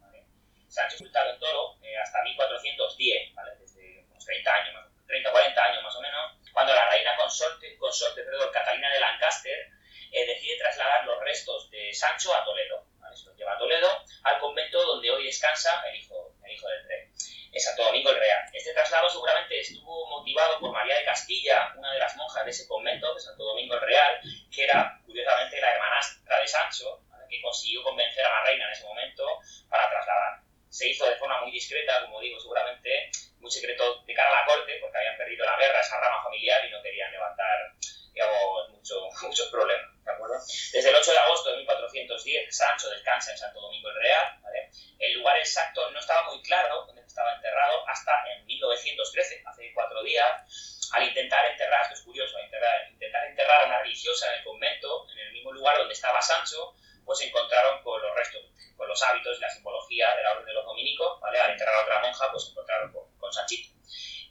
¿vale? 0.00 0.24
Sancho 0.68 0.96
ocultado 0.96 1.30
en 1.30 1.38
Toro 1.38 1.76
eh, 1.82 1.98
hasta 1.98 2.22
1410, 2.22 3.34
¿vale? 3.34 3.56
desde 3.58 4.04
unos 4.10 4.24
30 4.24 4.54
años, 4.54 4.86
30 5.06 5.30
40 5.30 5.64
años 5.64 5.82
más 5.82 5.96
o 5.96 6.00
menos, 6.00 6.38
cuando 6.52 6.74
la 6.74 6.88
reina 6.88 7.16
consorte, 7.16 7.76
consorte 7.76 8.22
perdón, 8.22 8.50
Catalina 8.52 8.90
de 8.92 9.00
Lancaster 9.00 9.70
eh, 10.12 10.26
decide 10.26 10.58
trasladar 10.58 11.04
los 11.04 11.20
restos 11.20 11.70
de 11.70 11.92
Sancho 11.92 12.34
a 12.34 12.44
Toledo. 12.44 12.86
¿vale? 12.98 13.16
Se 13.16 13.26
los 13.26 13.36
lleva 13.36 13.54
a 13.54 13.58
Toledo, 13.58 14.04
al 14.22 14.38
convento 14.38 14.80
donde 14.86 15.10
hoy 15.10 15.24
descansa 15.24 15.82
el 15.88 15.96
hijo, 15.96 16.36
el 16.44 16.52
hijo 16.52 16.68
del 16.68 16.88
rey 16.88 17.08
en 17.52 17.60
Santo 17.60 17.84
Domingo 17.84 18.10
el 18.10 18.18
Real. 18.18 18.50
Este 18.52 18.72
traslado 18.72 19.07
seguramente 19.18 19.58
estuvo 19.58 20.06
motivado 20.06 20.60
por 20.60 20.70
María 20.70 20.96
de 20.96 21.04
Castilla, 21.04 21.74
una 21.76 21.92
de 21.92 21.98
las 21.98 22.14
monjas 22.16 22.44
de 22.44 22.50
ese 22.52 22.68
convento 22.68 23.12
de 23.14 23.20
Santo 23.20 23.42
Domingo 23.42 23.74
el 23.74 23.80
Real, 23.80 24.20
que 24.54 24.62
era 24.62 25.00
curiosamente 25.04 25.60
la 25.60 25.72
hermanastra 25.72 26.40
de 26.40 26.46
Sancho, 26.46 27.02
que 27.28 27.42
consiguió 27.42 27.82
convencer 27.82 28.24
a 28.24 28.30
la 28.30 28.44
reina 28.44 28.66
en 28.66 28.72
ese 28.72 28.84
momento 28.84 29.26
para 29.68 29.90
trasladar. 29.90 30.40
Se 30.70 30.88
hizo 30.88 31.04
de 31.06 31.16
forma 31.16 31.40
muy 31.40 31.50
discreta, 31.50 32.00
como 32.02 32.20
digo, 32.20 32.38
seguramente 32.38 33.10
muy 33.40 33.50
secreto 33.50 34.02
de 34.04 34.14
cara 34.14 34.28
a 34.30 34.40
la 34.40 34.46
corte, 34.46 34.78
porque 34.80 34.98
habían 34.98 35.16
perdido 35.16 35.44
la 35.44 35.58
guerra, 35.58 35.80
esa 35.80 35.98
rama 35.98 36.22
familiar, 36.22 36.64
y 36.64 36.70
no 36.70 36.80
querían 36.80 37.10
levantar 37.10 37.74
digamos, 38.12 38.68
mucho, 38.70 39.08
muchos 39.22 39.48
problemas. 39.48 39.98
¿de 40.04 40.14
acuerdo? 40.14 40.34
Desde 40.72 40.88
el 40.88 40.96
8 40.96 41.12
de 41.12 41.18
agosto 41.18 41.50
de 41.50 41.56
1410, 41.58 42.56
Sancho 42.56 42.90
descansa 42.90 43.30
en 43.32 43.38
Santo 43.38 43.60
Domingo 43.60 43.90
el 43.90 43.96
Real. 43.96 44.38
¿vale? 44.42 44.70
El 44.98 45.14
lugar 45.14 45.36
exacto 45.38 45.90
no 45.90 45.98
estaba 46.00 46.30
muy 46.30 46.42
claro 46.42 46.84
dónde 46.86 47.02
estaba 47.02 47.34
enterrado 47.34 47.86
hasta 47.88 48.12
en 48.32 48.46
1913, 48.46 49.42
hace 49.46 49.72
cuatro 49.74 50.02
días, 50.02 50.88
al 50.92 51.06
intentar 51.06 51.44
enterrar, 51.46 51.82
esto 51.82 51.94
es 51.94 52.02
curioso, 52.02 52.38
intentar, 52.40 52.90
intentar 52.90 53.26
enterrar 53.26 53.62
a 53.62 53.66
una 53.66 53.82
religiosa 53.82 54.32
en 54.32 54.38
el 54.38 54.44
convento, 54.44 55.06
en 55.12 55.18
el 55.18 55.32
mismo 55.32 55.52
lugar 55.52 55.78
donde 55.78 55.94
estaba 55.94 56.20
Sancho, 56.22 56.74
pues 57.04 57.18
se 57.18 57.26
encontraron 57.28 57.82
con 57.82 58.00
los 58.00 58.14
restos, 58.16 58.42
con 58.76 58.88
los 58.88 59.02
hábitos 59.02 59.38
y 59.38 59.40
la 59.40 59.50
simbología 59.50 60.14
de 60.16 60.22
la 60.22 60.32
orden 60.32 60.46
de 60.46 60.52
los 60.54 60.64
dominicos, 60.64 61.20
¿vale? 61.20 61.38
Al 61.38 61.52
enterrar 61.52 61.74
a 61.76 61.82
otra 61.82 62.00
monja, 62.00 62.30
pues 62.30 62.44
se 62.44 62.50
encontraron 62.50 62.92
con, 62.92 63.18
con 63.18 63.32
Sanchito 63.32 63.78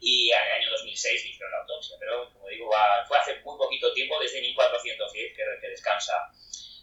y 0.00 0.30
en 0.30 0.38
el 0.38 0.52
año 0.52 0.70
2006 0.70 1.24
le 1.24 1.30
hicieron 1.30 1.50
la 1.52 1.58
autopsia. 1.58 1.96
Pero, 1.98 2.32
como 2.32 2.48
digo, 2.48 2.70
fue 3.06 3.18
hace 3.18 3.34
muy 3.40 3.58
poquito 3.58 3.92
tiempo, 3.92 4.18
desde 4.20 4.40
1410, 4.40 5.36
que, 5.36 5.44
que 5.60 5.68
descansa 5.68 6.30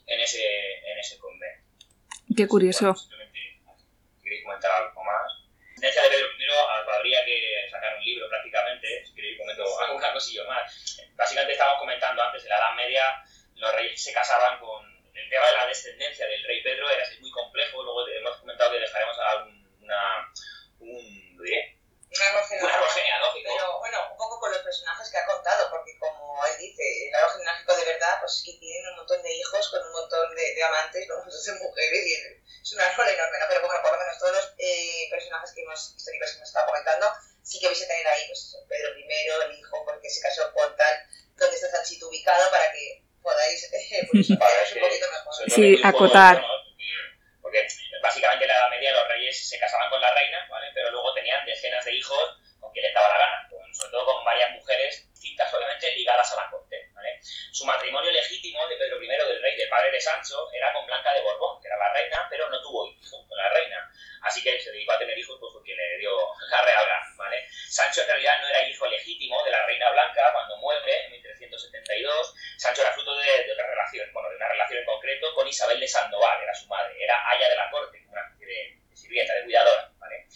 en 0.07 0.19
ese, 0.19 0.43
en 0.43 0.97
ese 0.99 1.17
convento. 1.17 1.65
Qué 2.45 2.49
curioso. 2.49 2.93
queréis 4.21 4.43
comentar 4.45 4.69
algo 4.69 5.03
más. 5.03 5.25
En 5.77 5.81
de 5.81 5.89
Pedro 5.89 6.29
I 6.37 6.93
habría 6.93 7.25
que 7.25 7.67
sacar 7.71 7.97
un 7.97 8.05
libro 8.05 8.29
prácticamente, 8.29 9.03
si 9.03 9.15
queréis 9.15 9.39
comento 9.39 9.65
alguna 9.81 10.13
cosilla 10.13 10.43
más. 10.45 11.01
Básicamente 11.15 11.53
estábamos 11.53 11.79
comentando 11.79 12.21
antes, 12.21 12.43
en 12.43 12.49
la 12.49 12.57
Edad 12.57 12.75
Media 12.75 13.03
los 13.55 13.73
reyes 13.73 14.03
se 14.03 14.13
casaban 14.13 14.59
con... 14.59 14.85
El 15.15 15.29
tema 15.29 15.47
de 15.47 15.53
la 15.53 15.65
descendencia 15.65 16.27
del 16.27 16.43
rey 16.43 16.61
Pedro 16.61 16.87
era 16.87 17.03
muy 17.19 17.31
complejo, 17.31 17.81
luego 17.81 18.07
hemos 18.09 18.37
comentado 18.37 18.73
que 18.73 18.79
dejaremos 18.79 19.17
alguna, 19.17 20.31
un, 20.79 21.39
un 21.39 22.21
árbol 22.21 22.89
genealógico. 22.93 23.49
Pero 23.55 23.79
bueno, 23.79 24.15
estaba 36.55 36.71
comentando, 36.71 37.11
sí 37.43 37.59
que 37.59 37.67
vais 37.67 37.83
a 37.83 37.87
tener 37.87 38.07
ahí 38.07 38.27
pues, 38.27 38.55
Pedro 38.69 38.97
I, 38.97 39.03
el 39.03 39.59
hijo, 39.59 39.83
porque 39.83 40.09
se 40.09 40.21
casó 40.21 40.53
con 40.53 40.75
tal, 40.77 40.95
donde 41.35 41.55
está 41.55 41.69
Sanchito 41.69 42.07
ubicado 42.07 42.49
para 42.49 42.71
que 42.71 43.03
podáis 43.21 43.63
eh, 43.73 44.07
pues, 44.09 44.29
un 44.29 44.37
poquito 44.37 45.11
mejor. 45.11 45.44
Sí, 45.55 45.79
acotar. 45.83 46.43
Porque 47.41 47.65
básicamente 48.01 48.43
en 48.45 48.49
la 48.49 48.57
Edad 48.57 48.69
Media 48.69 48.91
los 48.91 49.07
reyes 49.07 49.49
se 49.49 49.57
casaban 49.57 49.89
con 49.89 50.01
la 50.01 50.13
reina, 50.13 50.45
¿vale? 50.49 50.67
pero 50.73 50.91
luego 50.91 51.13
tenían 51.13 51.45
decenas 51.45 51.83
de 51.85 51.95
hijos 51.95 52.37
con 52.59 52.71
quien 52.73 52.83
les 52.83 52.93
daba 52.93 53.07
la 53.07 53.17
gana, 53.17 53.49
sobre 53.71 53.91
todo 53.91 54.05
con 54.05 54.25
varias 54.25 54.51
mujeres 54.51 55.07
distintas, 55.11 55.53
obviamente 55.53 55.95
ligadas 55.95 56.31
a 56.33 56.43
la 56.43 56.49
corte. 56.49 56.89
¿vale? 56.93 57.19
Su 57.21 57.65
matrimonio 57.65 58.11
legítimo 58.11 58.67
de 58.67 58.75
Pedro 58.77 59.01
I 59.01 59.07
del 59.07 59.41
rey, 59.41 59.55
del 59.55 59.69
padre 59.69 59.91
de 59.91 60.01
Sancho, 60.01 60.51
era 60.53 60.73
con 60.73 60.85
Blanca 60.85 61.13
de 61.13 61.21
Borbón, 61.21 61.61
que 61.61 61.67
era 61.67 61.77
la 61.77 61.93
reina, 61.93 62.27
pero 62.29 62.49
no 62.49 62.61
tuvo 62.61 62.87
hijos 62.87 63.25
con 63.27 63.37
la 63.37 63.49
reina. 63.49 63.91
Así 64.23 64.41
que 64.41 64.59
se 64.59 64.71
dedicó 64.71 64.93
a 64.93 64.99
tener 64.99 65.17
hijos 65.17 65.37
pues, 65.39 65.53
porque 65.53 65.75
le 65.75 65.97
dio 65.99 66.11
la 66.49 66.61
real 66.63 66.85
¿vale? 67.15 67.47
Sancho 67.69 68.01
en 68.01 68.07
realidad 68.07 68.41
no 68.41 68.47
era 68.47 68.67
hijo 68.67 68.87
legítimo 68.87 69.43
de 69.43 69.51
la 69.51 69.65
reina 69.65 69.89
Blanca 69.91 70.31
cuando 70.33 70.57
muere 70.57 71.05
en 71.05 71.11
1372. 71.11 72.35
Sancho 72.57 72.81
era 72.81 72.91
fruto 72.91 73.15
de, 73.17 73.51
otra 73.51 73.67
relación, 73.67 74.11
bueno, 74.13 74.29
de 74.29 74.35
una 74.37 74.47
relación 74.49 74.79
en 74.79 74.85
concreto 74.85 75.33
con 75.35 75.47
Isabel 75.47 75.79
de 75.79 75.87
Sandoval, 75.87 76.41
era 76.41 76.53
su 76.53 76.67
madre, 76.67 76.95
era 77.03 77.29
aya 77.29 77.49
de 77.49 77.55
la 77.55 77.69
corte, 77.69 78.03
una 78.09 78.21
especie 78.21 78.47
de, 78.47 78.79
de 78.89 78.97
sirvienta, 78.97 79.33
de 79.35 79.43
cuidadora. 79.43 79.91
¿vale? 79.99 80.27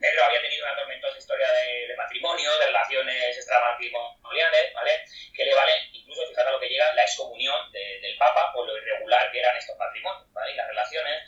Pedro 0.00 0.24
había 0.24 0.40
tenido 0.40 0.64
una 0.64 0.76
tormentosa 0.76 1.18
historia 1.18 1.52
de, 1.52 1.94
matrimonio, 1.94 2.58
de 2.58 2.66
relaciones 2.66 3.36
extramatrimoniales, 3.36 4.72
¿vale? 4.72 5.04
Que 5.36 5.44
le 5.44 5.54
vale, 5.54 5.72
incluso, 5.92 6.26
fíjate 6.26 6.50
lo 6.50 6.58
que 6.58 6.68
llega, 6.68 6.92
la 6.94 7.02
excomunión 7.02 7.70
del 7.70 8.16
Papa 8.16 8.50
por 8.54 8.66
lo 8.66 8.76
irregular 8.78 9.30
que 9.30 9.40
eran 9.40 9.56
estos 9.56 9.76
matrimonios, 9.76 10.32
¿vale? 10.32 10.52
Y 10.52 10.56
las 10.56 10.68
relaciones. 10.68 11.22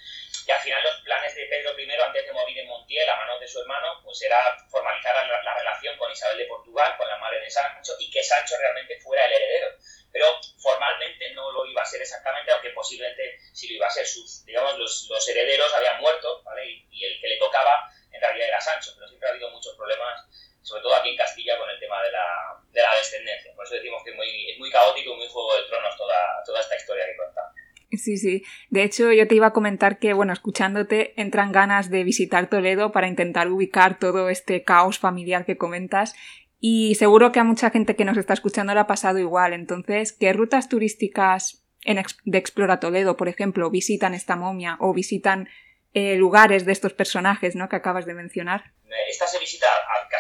Y 0.47 0.51
al 0.51 0.59
final 0.59 0.83
los 0.83 1.01
planes 1.03 1.35
de 1.35 1.45
Pedro 1.47 1.79
I, 1.79 1.93
antes 1.93 2.27
de 2.27 2.33
morir 2.33 2.59
en 2.59 2.67
Montiel, 2.67 3.09
a 3.09 3.17
manos 3.17 3.41
de 3.41 3.47
su 3.47 3.61
hermano, 3.61 4.01
pues 4.03 4.23
era 4.23 4.57
formalizar 4.71 5.15
la, 5.15 5.43
la, 5.43 5.55
relación 5.55 5.97
con 5.99 6.11
Isabel 6.11 6.39
de 6.39 6.47
Portugal, 6.47 6.97
con 6.97 7.07
la 7.07 7.19
madre 7.19 7.41
de 7.41 7.51
Sancho, 7.51 7.93
y 8.01 8.11
que 8.11 8.23
Sancho 8.23 8.57
realmente 8.59 8.99
fuera 9.01 9.27
el 9.27 9.33
heredero. 9.35 9.77
Pero 10.11 10.41
formalmente 10.59 11.31
no 11.31 11.53
lo 11.53 11.67
iba 11.67 11.83
a 11.83 11.87
ser 11.87 12.01
exactamente, 12.01 12.51
aunque 12.51 12.71
posiblemente 12.71 13.39
sí 13.53 13.69
lo 13.69 13.75
iba 13.75 13.87
a 13.87 13.91
ser. 13.91 14.07
Sus, 14.07 14.45
digamos, 14.45 14.77
los, 14.79 15.07
los 15.09 15.29
herederos 15.29 15.73
habían 15.75 16.01
muerto, 16.01 16.43
¿vale? 16.43 16.67
Y, 16.67 16.89
y 16.91 17.05
el 17.05 17.21
que 17.21 17.29
le 17.29 17.37
tocaba 17.37 17.89
en 18.13 18.21
realidad 18.21 18.49
era 18.49 18.61
Sancho, 18.61 18.93
pero 18.95 19.09
siempre 19.09 19.29
ha 19.29 19.33
habido 19.33 19.51
muchos 19.51 19.75
problemas, 19.77 20.25
sobre 20.63 20.83
todo 20.83 20.95
aquí 20.95 21.11
en 21.11 21.17
Castilla, 21.17 21.59
con 21.59 21.69
el 21.69 21.79
tema 21.81 22.03
de 22.03 22.13
la, 22.13 22.61
de 22.71 22.83
la 22.83 22.95
descendencia. 22.97 23.55
Por 23.55 23.65
eso 23.65 23.75
decimos 23.75 24.03
que 24.05 24.11
es 24.11 24.17
muy, 24.17 24.51
es 24.51 24.59
muy 24.59 24.71
caótico 24.71 25.13
y 25.13 25.17
muy 25.17 25.29
juego 25.29 25.57
de 25.57 25.63
tronos 25.65 25.97
toda, 25.97 26.43
toda 26.45 26.61
esta 26.61 26.77
historia 26.77 27.07
que 27.07 27.17
contamos. 27.17 27.53
Sí, 27.93 28.17
sí. 28.17 28.43
De 28.71 28.83
hecho, 28.83 29.13
yo 29.13 29.29
te 29.29 29.35
iba 29.35 29.49
a 29.49 29.53
comentar 29.53 29.99
que, 29.99 30.15
bueno, 30.15 30.33
escuchándote, 30.33 31.21
entran 31.21 31.53
ganas 31.53 31.91
de 31.91 32.05
visitar 32.05 32.49
Toledo 32.49 32.91
para 32.91 33.09
intentar 33.09 33.51
ubicar 33.51 33.99
todo 33.99 34.31
este 34.31 34.65
caos 34.65 34.99
familiar 34.99 35.45
que 35.45 35.59
comentas. 35.59 36.15
Y 36.59 36.95
seguro 36.95 37.33
que 37.33 37.41
a 37.41 37.45
mucha 37.45 37.71
gente 37.71 37.97
que 37.97 38.05
nos 38.05 38.17
está 38.17 38.33
escuchando 38.33 38.73
le 38.73 38.81
ha 38.81 38.87
pasado 38.87 39.19
igual. 39.19 39.53
Entonces, 39.53 40.13
¿qué 40.13 40.33
rutas 40.33 40.69
turísticas 40.69 41.63
en, 41.85 42.03
de 42.25 42.39
Explora 42.39 42.81
Toledo, 42.81 43.17
por 43.17 43.29
ejemplo, 43.29 43.69
visitan 43.71 44.15
esta 44.15 44.37
momia 44.37 44.77
o 44.81 44.95
visitan 44.95 45.49
eh, 45.95 46.17
lugares 46.17 46.65
de 46.65 46.73
estos 46.73 46.95
personajes 46.95 47.55
¿no? 47.57 47.69
que 47.69 47.77
acabas 47.77 48.07
de 48.07 48.15
mencionar. 48.15 48.73
Esta 49.09 49.27
se 49.27 49.39
visita 49.39 49.67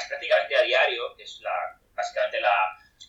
prácticamente 0.08 0.56
a 0.56 0.62
diario, 0.62 1.02
que 1.16 1.22
es 1.22 1.40
la, 1.42 1.80
básicamente 1.94 2.40
la, 2.40 2.52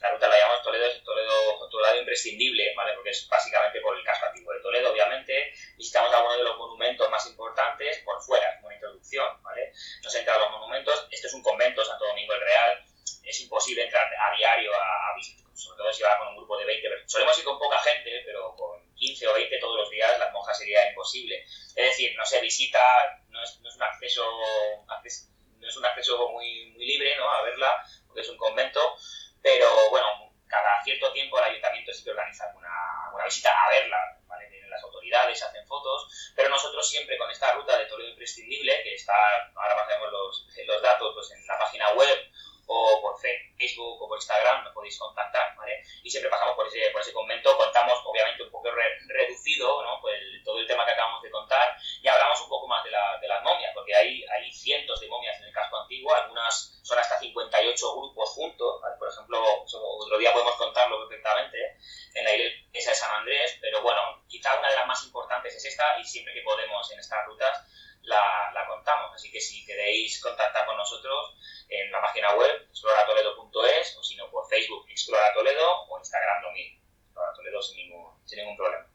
la 0.03 0.11
ruta 0.11 0.27
la 0.27 0.37
llamamos 0.37 0.61
Toledo, 0.63 0.85
es 0.85 1.01
Toledo, 1.01 1.69
Toledo 1.69 1.99
imprescindible, 1.99 2.73
¿vale? 2.75 2.91
porque 2.93 3.11
es 3.11 3.25
básicamente 3.29 3.79
por 3.79 3.97
el 3.97 4.03
casco 4.03 4.25
antiguo 4.25 4.53
de 4.53 4.59
Toledo, 4.59 4.91
obviamente. 4.91 5.53
Visitamos 5.77 6.13
algunos 6.13 6.37
de 6.37 6.43
los 6.43 6.57
monumentos 6.57 7.09
más 7.09 7.25
importantes 7.25 7.99
por 7.99 8.21
fuera, 8.21 8.53
como 8.55 8.67
una 8.67 8.75
introducción. 8.75 9.41
¿vale? 9.41 9.71
Nos 10.03 10.13
entra 10.13 10.35
a 10.35 10.39
los 10.39 10.51
monumentos. 10.51 11.07
Este 11.09 11.27
es 11.27 11.33
un 11.33 11.41
convento, 11.41 11.85
Santo 11.85 12.05
Domingo 12.05 12.33
el 12.33 12.41
Real. 12.41 12.85
Es 13.23 13.39
imposible 13.39 13.85
entrar 13.85 14.05
a 14.05 14.35
diario 14.35 14.71
a, 14.75 15.15
visitar, 15.15 15.45
sobre 15.55 15.77
todo 15.77 15.93
si 15.93 16.03
va 16.03 16.17
con 16.17 16.27
un 16.27 16.35
grupo 16.35 16.57
de 16.57 16.65
20 16.65 16.89
personas. 16.89 17.11
Solemos 17.11 17.39
ir 17.39 17.45
con 17.45 17.57
poca 17.57 17.79
gente, 17.79 18.23
pero 18.25 18.53
con 18.57 18.93
15 18.95 19.27
o 19.29 19.33
20 19.35 19.59
todos 19.59 19.77
los 19.77 19.89
días, 19.89 20.19
las 20.19 20.33
monjas 20.33 20.57
sería 20.57 20.85
imposible. 20.89 21.45
Es 21.45 21.75
decir, 21.75 22.13
no 22.17 22.25
se 22.25 22.41
visita, 22.41 22.81
no 23.29 23.41
es, 23.41 23.57
no 23.61 23.69
es 23.69 23.75
un 23.77 23.83
acceso, 23.83 24.29
no 25.63 25.67
es 25.69 25.77
un 25.77 25.85
acceso 25.85 26.29
muy, 26.29 26.71
muy 26.71 26.85
libre 26.85 27.15
¿no? 27.15 27.29
a 27.29 27.43
verla, 27.43 27.85
porque 28.05 28.19
es 28.19 28.29
un 28.29 28.37
convento, 28.37 28.97
pero 29.43 29.89
bueno, 29.89 30.07
cada 30.47 30.81
cierto 30.83 31.11
tiempo 31.11 31.37
el 31.37 31.45
ayuntamiento 31.45 31.93
sí 31.93 32.03
que 32.03 32.11
organiza 32.11 32.51
una, 32.55 33.11
una 33.13 33.25
visita 33.25 33.51
a 33.51 33.69
verla, 33.69 34.17
¿vale? 34.25 34.49
Vienen 34.49 34.69
las 34.69 34.81
autoridades, 34.83 35.43
hacen 35.43 35.67
fotos, 35.67 36.31
pero 36.35 36.49
nosotros 36.49 36.87
siempre 36.87 37.17
con 37.17 37.29
esta 37.29 37.53
ruta 37.53 37.77
de 37.77 37.85
Toledo 37.85 38.09
imprescindible, 38.09 38.81
que 38.83 38.95
está, 38.95 39.13
ahora 39.55 39.75
pasaremos 39.75 40.11
los, 40.11 40.47
los 40.65 40.81
datos 40.81 41.13
pues, 41.13 41.31
en 41.31 41.45
la 41.45 41.59
página 41.59 41.91
web 41.91 42.19
o 42.67 43.01
por 43.01 43.19
Facebook 43.19 44.01
o 44.01 44.07
por 44.07 44.17
Instagram 44.17 44.63
nos 44.63 44.73
podéis 44.73 44.97
contactar, 44.97 45.55
¿vale? 45.55 45.83
Y 46.03 46.09
siempre 46.09 46.29
pasamos 46.29 46.55
por 46.55 46.67
ese, 46.67 46.89
por 46.91 47.01
ese 47.01 47.13
convento, 47.13 47.55
contamos 47.57 47.99
obviamente 48.05 48.43
un 48.43 48.51
poco 48.51 48.69
reducido, 48.71 49.83
¿no? 49.83 49.99
Pues 50.01 50.19
todo 50.43 50.59
el 50.59 50.67
tema 50.67 50.85
que 50.85 50.91
acabamos 50.91 51.21
de 51.21 51.31
contar 51.31 51.75
y 52.01 52.07
hablamos 52.07 52.39
un 52.41 52.49
poco 52.49 52.67
más 52.67 52.83
de, 52.83 52.91
la, 52.91 53.17
de 53.19 53.27
las 53.27 53.43
momias, 53.43 53.71
porque 53.73 53.95
hay, 53.95 54.23
hay 54.25 54.51
cientos 54.51 54.99
de 54.99 55.07
momias 55.07 55.37
en 55.39 55.45
el 55.45 55.53
casco 55.53 55.77
antiguo, 55.77 56.13
algunas 56.13 56.79
son 56.83 56.97
hasta 56.99 57.19
58 57.19 57.95
grupos 57.95 58.29
juntos, 58.29 58.81
¿vale? 58.81 58.95
Por 58.97 59.09
ejemplo, 59.09 59.41
otro 59.63 60.17
día 60.17 60.33
podemos 60.33 60.55
contarlo 60.55 61.07
perfectamente 61.07 61.77
en 62.15 62.23
la 62.23 62.35
iglesia 62.35 62.91
de 62.91 62.97
San 62.97 63.15
Andrés, 63.15 63.57
pero 63.61 63.81
bueno, 63.81 64.23
quizá 64.27 64.57
una 64.57 64.69
de 64.69 64.75
las 64.75 64.87
más 64.87 65.03
importantes 65.05 65.55
es 65.55 65.65
esta 65.65 65.99
y 65.99 66.03
siempre 66.03 66.33
que 66.33 66.41
podemos 66.41 66.91
en 66.91 66.99
estas 66.99 67.25
rutas 67.25 67.63
la, 68.03 68.51
la, 68.53 68.67
contamos. 68.67 69.13
Así 69.13 69.31
que 69.31 69.39
si 69.39 69.65
queréis 69.65 70.21
contactar 70.21 70.65
con 70.65 70.77
nosotros 70.77 71.35
en 71.69 71.91
la 71.91 72.01
página 72.01 72.33
web 72.35 72.67
exploratoledo.es 72.69 73.97
o 73.97 74.03
si 74.03 74.15
no 74.15 74.29
por 74.29 74.47
Facebook 74.49 74.85
Explora 74.89 75.33
Toledo 75.33 75.85
o 75.87 75.97
Instagram 75.97 76.43
lo 76.43 76.51
mismo. 76.51 76.79
Explora 77.05 77.33
Toledo 77.33 77.61
sin 77.61 77.77
ningún, 77.77 78.27
sin 78.27 78.39
ningún 78.39 78.57
problema. 78.57 78.87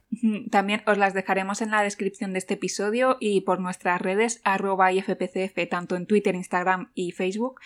También 0.59 0.83
os 0.87 0.99
las 0.99 1.15
dejaremos 1.15 1.63
en 1.63 1.71
la 1.71 1.85
descripción 1.85 2.33
de 2.33 2.41
este 2.41 2.55
episodio 2.55 3.17
y 3.21 3.43
por 3.43 3.61
nuestras 3.61 4.03
redes 4.03 4.41
arroba 4.43 4.91
ifpcf 4.91 5.55
tanto 5.71 5.95
en 5.95 6.05
Twitter, 6.05 6.35
Instagram 6.35 6.91
y 6.97 7.13
Facebook. 7.13 7.61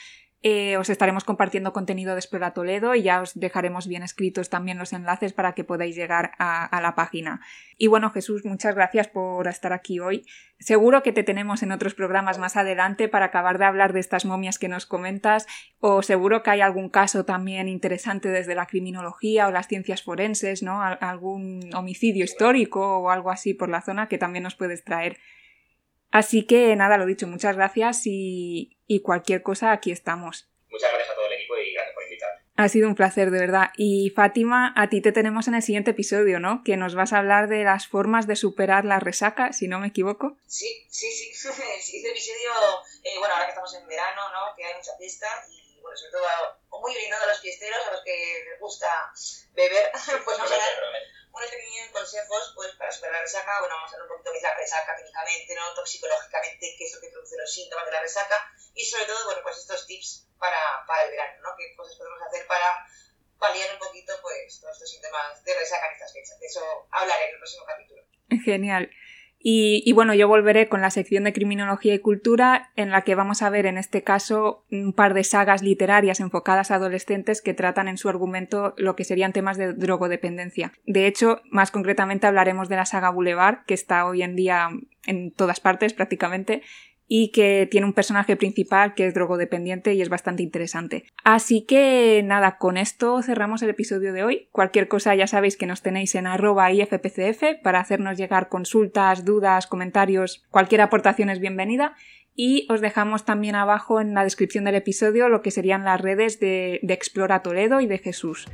Eh, 0.44 0.76
os 0.76 0.90
estaremos 0.90 1.22
compartiendo 1.22 1.72
contenido 1.72 2.16
de 2.16 2.50
Toledo 2.52 2.96
y 2.96 3.02
ya 3.02 3.20
os 3.20 3.38
dejaremos 3.38 3.86
bien 3.86 4.02
escritos 4.02 4.50
también 4.50 4.76
los 4.76 4.92
enlaces 4.92 5.32
para 5.32 5.52
que 5.52 5.62
podáis 5.62 5.94
llegar 5.94 6.32
a, 6.36 6.64
a, 6.64 6.80
la 6.80 6.96
página. 6.96 7.40
Y 7.78 7.86
bueno, 7.86 8.10
Jesús, 8.10 8.44
muchas 8.44 8.74
gracias 8.74 9.06
por 9.06 9.46
estar 9.46 9.72
aquí 9.72 10.00
hoy. 10.00 10.26
Seguro 10.58 11.04
que 11.04 11.12
te 11.12 11.22
tenemos 11.22 11.62
en 11.62 11.70
otros 11.70 11.94
programas 11.94 12.38
más 12.38 12.56
adelante 12.56 13.08
para 13.08 13.26
acabar 13.26 13.58
de 13.58 13.66
hablar 13.66 13.92
de 13.92 14.00
estas 14.00 14.24
momias 14.24 14.58
que 14.58 14.66
nos 14.66 14.84
comentas, 14.84 15.46
o 15.78 16.02
seguro 16.02 16.42
que 16.42 16.50
hay 16.50 16.60
algún 16.60 16.88
caso 16.88 17.24
también 17.24 17.68
interesante 17.68 18.28
desde 18.28 18.56
la 18.56 18.66
criminología 18.66 19.46
o 19.46 19.52
las 19.52 19.68
ciencias 19.68 20.02
forenses, 20.02 20.64
¿no? 20.64 20.82
algún 20.82 21.70
homicidio 21.72 22.24
histórico 22.24 22.98
o 22.98 23.10
algo 23.10 23.30
así 23.30 23.54
por 23.54 23.68
la 23.68 23.80
zona 23.80 24.08
que 24.08 24.18
también 24.18 24.42
nos 24.42 24.56
puedes 24.56 24.82
traer. 24.82 25.18
Así 26.12 26.46
que 26.46 26.76
nada, 26.76 26.98
lo 26.98 27.06
dicho, 27.06 27.26
muchas 27.26 27.56
gracias 27.56 28.02
y, 28.04 28.78
y 28.86 29.00
cualquier 29.00 29.42
cosa 29.42 29.72
aquí 29.72 29.90
estamos. 29.90 30.48
Muchas 30.70 30.90
gracias 30.90 31.10
a 31.10 31.14
todo 31.14 31.26
el 31.26 31.32
equipo 31.32 31.56
y 31.56 31.72
gracias 31.72 31.94
por 31.94 32.04
invitarme. 32.04 32.42
Ha 32.54 32.68
sido 32.68 32.88
un 32.88 32.94
placer, 32.94 33.30
de 33.30 33.40
verdad. 33.40 33.70
Y 33.76 34.10
Fátima, 34.10 34.74
a 34.76 34.90
ti 34.90 35.00
te 35.00 35.12
tenemos 35.12 35.48
en 35.48 35.54
el 35.54 35.62
siguiente 35.62 35.92
episodio, 35.92 36.38
¿no? 36.38 36.62
Que 36.64 36.76
nos 36.76 36.94
vas 36.94 37.14
a 37.14 37.18
hablar 37.18 37.48
de 37.48 37.64
las 37.64 37.88
formas 37.88 38.26
de 38.26 38.36
superar 38.36 38.84
la 38.84 39.00
resaca, 39.00 39.54
si 39.54 39.68
no 39.68 39.78
me 39.78 39.88
equivoco. 39.88 40.36
Sí, 40.46 40.86
sí, 40.90 41.10
sí. 41.10 41.48
el 41.48 41.80
siguiente 41.80 42.10
episodio, 42.10 42.50
eh, 43.04 43.18
bueno, 43.18 43.34
ahora 43.34 43.46
que 43.46 43.52
estamos 43.52 43.74
en 43.74 43.86
verano, 43.88 44.20
¿no? 44.32 44.54
Que 44.54 44.64
hay 44.64 44.74
mucha 44.76 44.94
fiesta 44.98 45.26
y, 45.50 45.80
bueno, 45.80 45.96
sobre 45.96 46.12
todo 46.12 46.80
muy 46.82 46.92
orientado 46.92 47.24
a 47.24 47.28
los 47.28 47.40
fiesteros, 47.40 47.80
a 47.88 47.92
los 47.92 48.04
que 48.04 48.44
les 48.50 48.60
gusta 48.60 48.86
beber, 49.54 49.90
pues 50.24 50.38
vamos 50.38 50.52
a 50.52 50.56
dar 50.56 50.72
unos 51.32 51.50
pequeños 51.50 51.88
consejos 51.90 52.52
pues, 52.54 52.72
para 52.76 52.92
superar 52.92 53.16
la 53.16 53.22
resaca. 53.22 53.60
Bueno, 53.60 53.76
vamos 53.76 53.92
a 53.92 53.96
ver 53.96 54.02
un 54.04 54.08
poquito 54.08 54.32
qué 54.32 54.38
es 54.38 54.42
la 54.42 54.54
resaca 54.54 54.96
químicamente, 54.96 55.54
¿no? 55.54 55.74
toxicológicamente, 55.74 56.74
qué 56.76 56.84
es 56.84 56.94
lo 56.94 57.00
que 57.00 57.08
produce 57.08 57.36
los 57.36 57.52
síntomas 57.52 57.86
de 57.86 57.92
la 57.92 58.00
resaca 58.00 58.36
y 58.74 58.84
sobre 58.84 59.06
todo, 59.06 59.24
bueno, 59.26 59.40
pues 59.42 59.58
estos 59.58 59.86
tips 59.86 60.28
para, 60.38 60.84
para 60.86 61.04
el 61.04 61.10
verano, 61.10 61.42
¿no? 61.42 61.56
¿Qué 61.56 61.74
cosas 61.76 61.96
podemos 61.96 62.20
hacer 62.22 62.46
para 62.46 62.86
paliar 63.38 63.72
un 63.72 63.78
poquito 63.78 64.12
pues 64.22 64.60
todos 64.60 64.74
estos 64.74 64.90
síntomas 64.90 65.42
de 65.44 65.54
resaca 65.54 65.86
en 65.86 65.92
estas 65.92 66.12
fechas? 66.12 66.38
De 66.38 66.46
eso 66.46 66.88
hablaré 66.90 67.24
en 67.26 67.34
el 67.34 67.38
próximo 67.38 67.64
capítulo. 67.66 68.02
Genial. 68.44 68.90
Y, 69.44 69.92
bueno, 69.92 70.14
yo 70.14 70.28
volveré 70.28 70.68
con 70.68 70.80
la 70.80 70.90
sección 70.90 71.24
de 71.24 71.32
criminología 71.32 71.94
y 71.94 71.98
cultura, 71.98 72.70
en 72.76 72.90
la 72.90 73.02
que 73.02 73.16
vamos 73.16 73.42
a 73.42 73.50
ver 73.50 73.66
en 73.66 73.76
este 73.76 74.02
caso 74.02 74.64
un 74.70 74.92
par 74.92 75.14
de 75.14 75.24
sagas 75.24 75.62
literarias 75.62 76.20
enfocadas 76.20 76.70
a 76.70 76.76
adolescentes 76.76 77.42
que 77.42 77.54
tratan 77.54 77.88
en 77.88 77.98
su 77.98 78.08
argumento 78.08 78.74
lo 78.76 78.94
que 78.94 79.04
serían 79.04 79.32
temas 79.32 79.56
de 79.56 79.72
drogodependencia. 79.72 80.72
De 80.86 81.06
hecho, 81.06 81.40
más 81.50 81.70
concretamente 81.70 82.26
hablaremos 82.26 82.68
de 82.68 82.76
la 82.76 82.86
saga 82.86 83.10
Boulevard, 83.10 83.64
que 83.66 83.74
está 83.74 84.06
hoy 84.06 84.22
en 84.22 84.36
día 84.36 84.68
en 85.06 85.32
todas 85.32 85.58
partes 85.58 85.92
prácticamente, 85.92 86.62
y 87.14 87.28
que 87.28 87.68
tiene 87.70 87.86
un 87.86 87.92
personaje 87.92 88.36
principal 88.36 88.94
que 88.94 89.06
es 89.06 89.12
drogodependiente 89.12 89.92
y 89.92 90.00
es 90.00 90.08
bastante 90.08 90.42
interesante. 90.42 91.04
Así 91.24 91.66
que 91.66 92.22
nada, 92.24 92.56
con 92.56 92.78
esto 92.78 93.20
cerramos 93.20 93.60
el 93.60 93.68
episodio 93.68 94.14
de 94.14 94.24
hoy. 94.24 94.48
Cualquier 94.50 94.88
cosa 94.88 95.14
ya 95.14 95.26
sabéis 95.26 95.58
que 95.58 95.66
nos 95.66 95.82
tenéis 95.82 96.14
en 96.14 96.26
arroba 96.26 96.72
ifpcf 96.72 97.60
para 97.62 97.80
hacernos 97.80 98.16
llegar 98.16 98.48
consultas, 98.48 99.26
dudas, 99.26 99.66
comentarios, 99.66 100.42
cualquier 100.48 100.80
aportación 100.80 101.28
es 101.28 101.38
bienvenida. 101.38 101.96
y 102.34 102.66
os 102.70 102.80
dejamos 102.80 103.26
también 103.26 103.56
abajo 103.56 104.00
en 104.00 104.14
la 104.14 104.24
descripción 104.24 104.64
del 104.64 104.76
episodio 104.76 105.28
lo 105.28 105.42
que 105.42 105.50
serían 105.50 105.84
las 105.84 106.00
redes 106.00 106.40
de, 106.40 106.80
de 106.82 106.94
Explora 106.94 107.42
Toledo 107.42 107.82
y 107.82 107.86
de 107.86 107.98
Jesús. 107.98 108.46